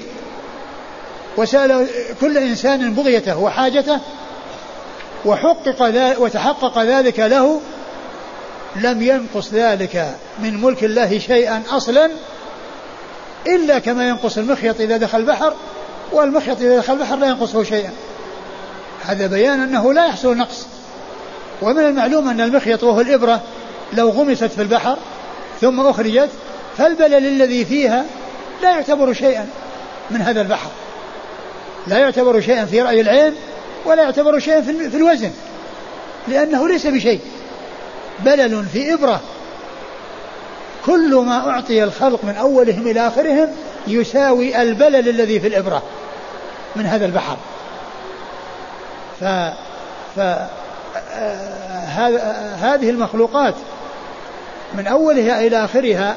وسأل 1.37 1.87
كل 2.21 2.39
إنسان 2.39 2.95
بغيته 2.95 3.39
وحاجته 3.39 4.01
وحقق 5.25 5.93
وتحقق 6.19 6.79
ذلك 6.79 7.21
له 7.21 7.61
لم 8.83 9.03
ينقص 9.03 9.53
ذلك 9.53 10.15
من 10.39 10.61
ملك 10.61 10.85
الله 10.85 11.19
شيئا 11.19 11.63
أصلا 11.71 12.11
إلا 13.47 13.79
كما 13.79 14.09
ينقص 14.09 14.39
المخيط 14.39 14.81
إذا 14.81 14.97
دخل 14.97 15.19
البحر 15.19 15.55
والمخيط 16.13 16.61
إذا 16.61 16.77
دخل 16.77 16.93
البحر 16.93 17.17
لا 17.17 17.27
ينقصه 17.27 17.63
شيئا. 17.63 17.91
هذا 19.05 19.27
بيان 19.27 19.61
أنه 19.61 19.93
لا 19.93 20.07
يحصل 20.07 20.37
نقص. 20.37 20.67
ومن 21.63 21.85
المعلوم 21.85 22.29
أن 22.29 22.41
المخيط 22.41 22.85
وهو 22.85 23.01
الإبرة 23.01 23.43
لو 23.93 24.09
غمست 24.09 24.45
في 24.45 24.63
البحر 24.63 24.97
ثم 25.61 25.81
أخرجت 25.81 26.31
فالبلل 26.79 27.27
الذي 27.27 27.65
فيها 27.65 28.05
لا 28.63 28.71
يعتبر 28.71 29.13
شيئا 29.13 29.49
من 30.11 30.23
هذا 30.23 30.41
البحر. 30.41 30.71
لا 31.87 31.99
يعتبر 31.99 32.41
شيئا 32.41 32.65
في 32.65 32.83
رأي 32.83 33.01
العين 33.01 33.35
ولا 33.85 34.03
يعتبر 34.03 34.39
شيئا 34.39 34.61
في 34.61 34.97
الوزن 34.97 35.31
لأنه 36.29 36.69
ليس 36.69 36.87
بشيء. 36.87 37.21
بلل 38.25 38.65
في 38.65 38.95
إبرة. 38.95 39.21
كل 40.87 41.15
ما 41.15 41.51
أعطي 41.51 41.85
الخلق 41.85 42.25
من 42.25 42.35
أولهم 42.35 42.87
إلى 42.87 43.07
آخرهم 43.07 43.49
يساوي 43.87 44.63
البلل 44.63 45.09
الذي 45.09 45.41
في 45.41 45.47
الإبرة 45.47 45.83
من 46.77 46.87
هذا 46.87 47.07
البحر. 47.07 47.37
ف, 49.21 49.25
ف... 50.17 50.21
هذه 52.61 52.91
المخلوقات 52.91 53.55
من 54.75 54.87
أولها 54.87 55.47
إلى 55.47 55.65
آخرها 55.65 56.17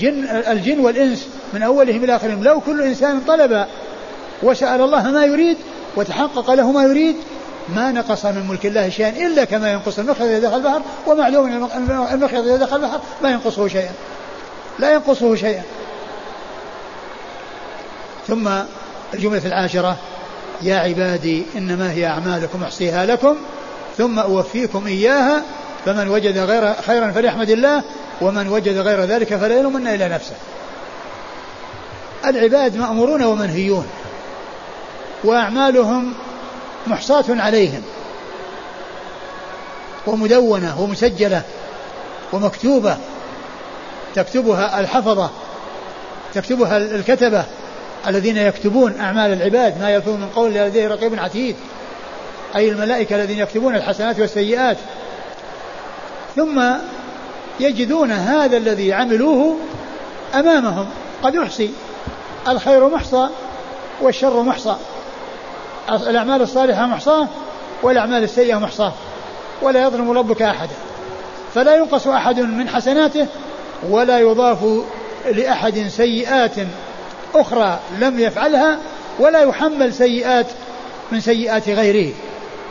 جن 0.00 0.24
الجن 0.48 0.80
والإنس 0.80 1.26
من 1.52 1.62
أولهم 1.62 2.04
إلى 2.04 2.16
آخرهم. 2.16 2.44
لو 2.44 2.60
كل 2.60 2.82
إنسان 2.82 3.20
طلب 3.20 3.66
وسأل 4.42 4.80
الله 4.80 5.10
ما 5.10 5.24
يريد 5.24 5.56
وتحقق 5.96 6.50
له 6.50 6.72
ما 6.72 6.82
يريد 6.82 7.16
ما 7.74 7.92
نقص 7.92 8.24
من 8.24 8.46
ملك 8.48 8.66
الله 8.66 8.88
شيئا 8.88 9.26
إلا 9.26 9.44
كما 9.44 9.72
ينقص 9.72 9.98
المخيط 9.98 10.22
إذا 10.22 10.38
دخل 10.38 10.56
البحر 10.56 10.82
ومعلوم 11.06 11.68
المخيط 12.12 12.44
إذا 12.44 12.56
دخل 12.56 12.76
البحر 12.76 13.00
ما 13.22 13.30
ينقصه 13.30 13.68
شيئا. 13.68 13.92
لا 14.78 14.92
ينقصه 14.92 15.34
شيئا. 15.34 15.62
ثم 18.28 18.48
الجملة 19.14 19.46
العاشرة 19.46 19.96
يا 20.62 20.76
عبادي 20.76 21.44
إنما 21.56 21.92
هي 21.92 22.06
أعمالكم 22.06 22.62
أحصيها 22.62 23.06
لكم 23.06 23.36
ثم 23.98 24.18
أوفيكم 24.18 24.86
إياها 24.86 25.42
فمن 25.84 26.08
وجد 26.08 26.38
غير 26.38 26.74
خيرا 26.86 27.10
فليحمد 27.10 27.50
الله 27.50 27.82
ومن 28.20 28.48
وجد 28.48 28.76
غير 28.76 29.00
ذلك 29.04 29.36
فلا 29.36 29.58
يلومن 29.58 29.86
إلى 29.86 30.08
نفسه. 30.08 30.34
العباد 32.26 32.76
مأمورون 32.76 33.22
ومنهيون 33.22 33.86
وأعمالهم 35.24 36.14
محصاة 36.86 37.24
عليهم. 37.28 37.82
ومدونة 40.06 40.80
ومسجلة 40.80 41.42
ومكتوبة. 42.32 42.96
تكتبها 44.14 44.80
الحفظة 44.80 45.30
تكتبها 46.34 46.76
الكتبة. 46.76 47.44
الذين 48.06 48.36
يكتبون 48.36 49.00
أعمال 49.00 49.32
العباد 49.32 49.80
ما 49.80 49.90
يلفظ 49.90 50.08
من 50.08 50.28
قول 50.36 50.54
لديه 50.54 50.88
رقيب 50.88 51.18
عتيد. 51.18 51.56
أي 52.56 52.68
الملائكة 52.68 53.16
الذين 53.16 53.38
يكتبون 53.38 53.76
الحسنات 53.76 54.20
والسيئات. 54.20 54.76
ثم 56.36 56.62
يجدون 57.60 58.10
هذا 58.10 58.56
الذي 58.56 58.92
عملوه 58.92 59.56
أمامهم. 60.34 60.86
قد 61.22 61.36
أحصي 61.36 61.70
الخير 62.48 62.88
محصى 62.88 63.28
والشر 64.00 64.42
محصى. 64.42 64.76
الأعمال 65.88 66.42
الصالحة 66.42 66.86
محصاة 66.86 67.28
والأعمال 67.82 68.22
السيئة 68.22 68.58
محصاة 68.58 68.92
ولا 69.62 69.82
يظلم 69.82 70.10
ربك 70.10 70.42
أحدا. 70.42 70.74
فلا 71.54 71.76
ينقص 71.76 72.06
أحد 72.06 72.40
من 72.40 72.68
حسناته 72.68 73.26
ولا 73.90 74.18
يضاف 74.18 74.58
لأحد 75.30 75.86
سيئات 75.88 76.54
أخرى 77.34 77.78
لم 77.98 78.18
يفعلها 78.18 78.78
ولا 79.18 79.42
يحمل 79.42 79.94
سيئات 79.94 80.46
من 81.12 81.20
سيئات 81.20 81.68
غيره. 81.68 82.12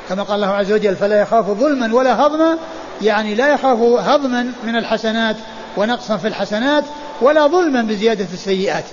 كما 0.10 0.24
قال 0.24 0.36
الله 0.36 0.56
عز 0.56 0.72
وجل 0.72 0.96
فلا 0.96 1.22
يخاف 1.22 1.46
ظلما 1.46 1.96
ولا 1.96 2.26
هضما 2.26 2.58
يعني 3.02 3.36
لا 3.36 3.54
يخاف 3.54 3.80
هضما 3.82 4.52
من 4.64 4.76
الحسنات 4.76 5.36
ونقصا 5.78 6.18
في 6.18 6.28
الحسنات 6.28 6.84
ولا 7.22 7.48
ظلما 7.48 7.82
بزيادة 7.82 8.28
السيئات. 8.34 8.86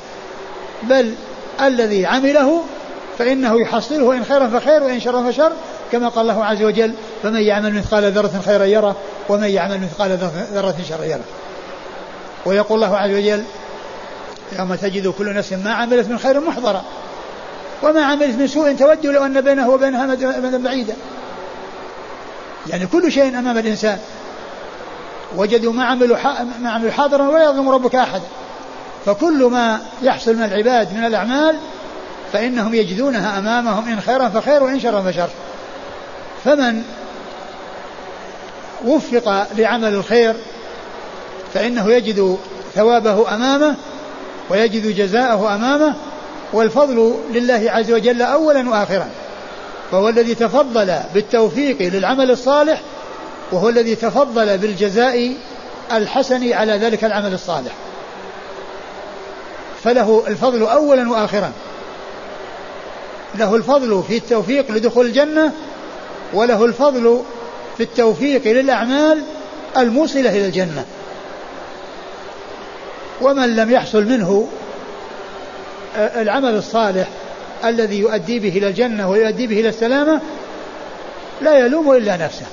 بل 0.83 1.15
الذي 1.61 2.07
عمله 2.07 2.63
فإنه 3.19 3.61
يحصله 3.61 4.13
إن 4.13 4.25
خيرا 4.25 4.47
فخير 4.49 4.83
وإن 4.83 5.01
شرا 5.01 5.31
فشر 5.31 5.53
كما 5.93 6.09
قال 6.09 6.31
الله 6.31 6.45
عز 6.45 6.63
وجل 6.63 6.95
فمن 7.23 7.41
يعمل 7.41 7.75
مثقال 7.75 8.13
ذرة 8.13 8.41
خيرا 8.45 8.65
يره 8.65 8.97
ومن 9.29 9.49
يعمل 9.49 9.81
مثقال 9.81 10.19
ذرة 10.53 10.77
شرا 10.89 11.05
يره. 11.05 11.25
ويقول 12.47 12.85
الله 12.85 12.97
عز 12.97 13.11
وجل 13.11 13.45
يوم 14.59 14.75
تجد 14.75 15.09
كل 15.09 15.35
نفس 15.35 15.53
ما 15.53 15.73
عملت 15.73 16.09
من 16.09 16.19
خير 16.19 16.41
محضرا 16.41 16.85
وما 17.83 18.05
عملت 18.05 18.39
من 18.39 18.47
سوء 18.47 18.73
تود 18.73 19.07
لو 19.07 19.25
أن 19.25 19.41
بينه 19.41 19.71
وبينها 19.71 20.07
مدى 20.07 20.59
بعيدا 20.59 20.95
يعني 22.67 22.87
كل 22.87 23.13
شيء 23.13 23.39
أمام 23.39 23.59
الإنسان. 23.59 23.99
وجدوا 25.37 25.73
ما 25.73 25.85
عملوا 25.85 26.17
ما 26.61 26.71
عملوا 26.71 26.91
حاضرا 26.91 27.29
ولا 27.29 27.45
يظلم 27.45 27.69
ربك 27.69 27.95
أحدا 27.95 28.25
فكل 29.07 29.45
ما 29.45 29.81
يحصل 30.03 30.35
من 30.35 30.43
العباد 30.43 30.95
من 30.95 31.05
الأعمال 31.05 31.57
فإنهم 32.37 32.75
يجدونها 32.75 33.39
أمامهم 33.39 33.89
إن 33.89 34.01
خيرا 34.01 34.29
فخير 34.29 34.63
وإن 34.63 34.81
شرا 34.81 35.03
فشر. 35.03 35.29
فمن 36.45 36.83
وفق 38.85 39.47
لعمل 39.59 39.95
الخير 39.95 40.35
فإنه 41.55 41.93
يجد 41.93 42.39
ثوابه 42.75 43.35
أمامه 43.35 43.75
ويجد 44.51 44.97
جزاءه 44.97 45.55
أمامه 45.55 45.95
والفضل 46.53 47.15
لله 47.33 47.71
عز 47.71 47.93
وجل 47.93 48.23
أولا 48.23 48.71
وآخرا. 48.71 49.09
فهو 49.91 50.09
الذي 50.09 50.35
تفضل 50.35 50.99
بالتوفيق 51.15 51.77
للعمل 51.81 52.31
الصالح 52.31 52.81
وهو 53.53 53.69
الذي 53.69 53.95
تفضل 53.95 54.59
بالجزاء 54.59 55.33
الحسن 55.93 56.53
على 56.53 56.73
ذلك 56.73 57.05
العمل 57.05 57.35
الصالح. 57.35 57.73
فله 59.85 60.25
الفضل 60.27 60.63
أولا 60.63 61.11
وآخرا. 61.11 61.53
له 63.39 63.55
الفضل 63.55 64.03
في 64.09 64.17
التوفيق 64.17 64.71
لدخول 64.71 65.07
الجنة 65.07 65.53
وله 66.35 66.65
الفضل 66.65 67.23
في 67.77 67.83
التوفيق 67.83 68.47
للأعمال 68.47 69.23
الموصلة 69.77 70.31
إلى 70.31 70.47
الجنة. 70.47 70.85
ومن 73.21 73.57
لم 73.57 73.71
يحصل 73.71 74.05
منه 74.05 74.49
العمل 75.97 76.55
الصالح 76.55 77.09
الذي 77.65 77.99
يؤدي 77.99 78.39
به 78.39 78.49
إلى 78.49 78.69
الجنة 78.69 79.11
ويؤدي 79.11 79.47
به 79.47 79.61
إلى 79.61 79.69
السلامة 79.69 80.21
لا 81.41 81.59
يلوم 81.59 81.93
إلا 81.93 82.17
نفسه. 82.17 82.47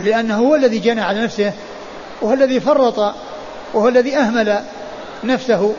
لأنه 0.00 0.38
هو 0.38 0.54
الذي 0.54 0.78
جنى 0.78 1.00
على 1.00 1.20
نفسه 1.20 1.52
وهو 2.22 2.34
الذي 2.34 2.60
فرط 2.60 3.14
وهو 3.74 3.88
الذي 3.88 4.16
أهمل 4.16 4.60
نفسه 5.24 5.74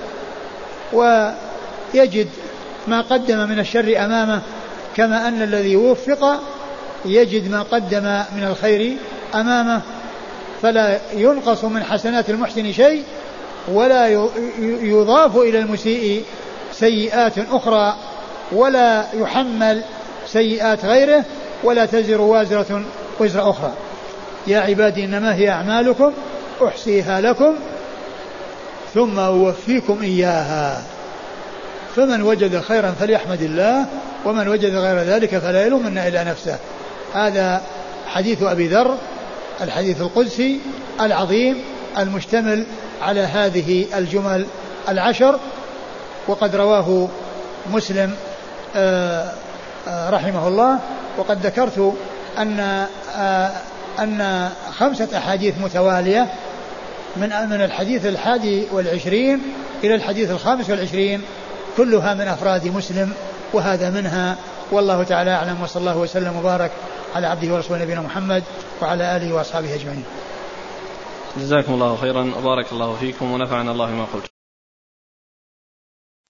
ويجد 0.94 2.30
ما 2.88 3.02
قدم 3.02 3.50
من 3.50 3.60
الشر 3.60 4.06
أمامه 4.06 4.42
كما 4.96 5.28
أن 5.28 5.42
الذي 5.42 5.76
وفق 5.76 6.42
يجد 7.06 7.52
ما 7.52 7.62
قدم 7.62 8.04
من 8.36 8.44
الخير 8.44 8.98
أمامه. 9.36 9.82
فلا 10.62 11.00
ينقص 11.14 11.64
من 11.64 11.84
حسنات 11.84 12.30
المحسن 12.30 12.72
شيء 12.72 13.04
ولا 13.68 14.08
يضاف 14.82 15.38
إلى 15.38 15.60
المسيء 15.60 16.24
سيئات 16.74 17.34
أخرى 17.38 17.96
ولا 18.52 19.06
يحمل 19.14 19.84
سيئات 20.28 20.86
غيره 20.86 21.26
ولا 21.64 21.86
تزر 21.86 22.22
وازرة 22.22 22.84
وزر 23.20 23.50
أخرى. 23.50 23.74
يا 24.48 24.60
عبادي 24.60 25.06
إنما 25.06 25.36
هي 25.36 25.50
أعمالكم 25.50 26.12
أحصيها 26.68 27.22
لكم 27.22 27.56
ثم 28.94 29.20
أوفيكم 29.20 29.98
إياها. 30.04 30.82
فمن 31.96 32.22
وجد 32.22 32.62
خيرا 32.62 32.94
فليحمد 33.00 33.42
الله 33.42 33.86
ومن 34.26 34.48
وجد 34.48 34.76
غير 34.76 35.00
ذلك 35.00 35.38
فلا 35.38 35.66
يلومن 35.66 35.98
إلا 35.98 36.24
نفسه. 36.24 36.58
هذا 37.14 37.62
حديث 38.08 38.44
أبي 38.44 38.68
ذر 38.68 38.98
الحديث 39.62 40.02
القدسي 40.02 40.60
العظيم 41.02 41.58
المشتمل 41.98 42.66
على 43.02 43.20
هذه 43.20 43.86
الجمل 43.98 44.46
العشر 44.90 45.40
وقد 46.28 46.56
رواه 46.56 47.08
مسلم 47.74 48.14
آه، 48.76 49.32
آه، 49.88 50.10
رحمه 50.10 50.48
الله 50.48 50.80
وقد 51.18 51.46
ذكرت 51.46 51.94
أن 52.38 52.88
آه، 53.18 53.52
أن 54.00 54.50
خمسة 54.80 55.18
أحاديث 55.18 55.54
متوالية 55.62 56.34
من 57.18 57.30
من 57.50 57.62
الحديث 57.62 58.06
الحادي 58.06 58.64
والعشرين 58.72 59.42
إلى 59.84 59.96
الحديث 59.96 60.32
الخامس 60.32 60.70
والعشرين 60.70 61.22
كلها 61.78 62.14
من 62.14 62.28
أفراد 62.28 62.68
مسلم 62.68 63.14
وهذا 63.54 63.90
منها 63.90 64.38
والله 64.72 65.04
تعالى 65.04 65.32
أعلم 65.32 65.64
وصلى 65.64 65.80
الله 65.80 65.98
وسلم 65.98 66.36
وبارك 66.36 66.72
على 67.16 67.28
عبده 67.28 67.54
ورسوله 67.54 67.84
نبينا 67.84 68.02
محمد 68.02 68.44
وعلى 68.82 69.18
آله 69.18 69.34
وأصحابه 69.34 69.76
أجمعين. 69.76 70.04
جزاكم 71.38 71.74
الله 71.74 71.98
خيرا 72.02 72.32
وبارك 72.38 72.72
الله 72.72 72.96
فيكم 73.00 73.32
ونفعنا 73.32 73.72
الله 73.72 73.90
ما 73.90 74.06
قلت. 74.14 74.31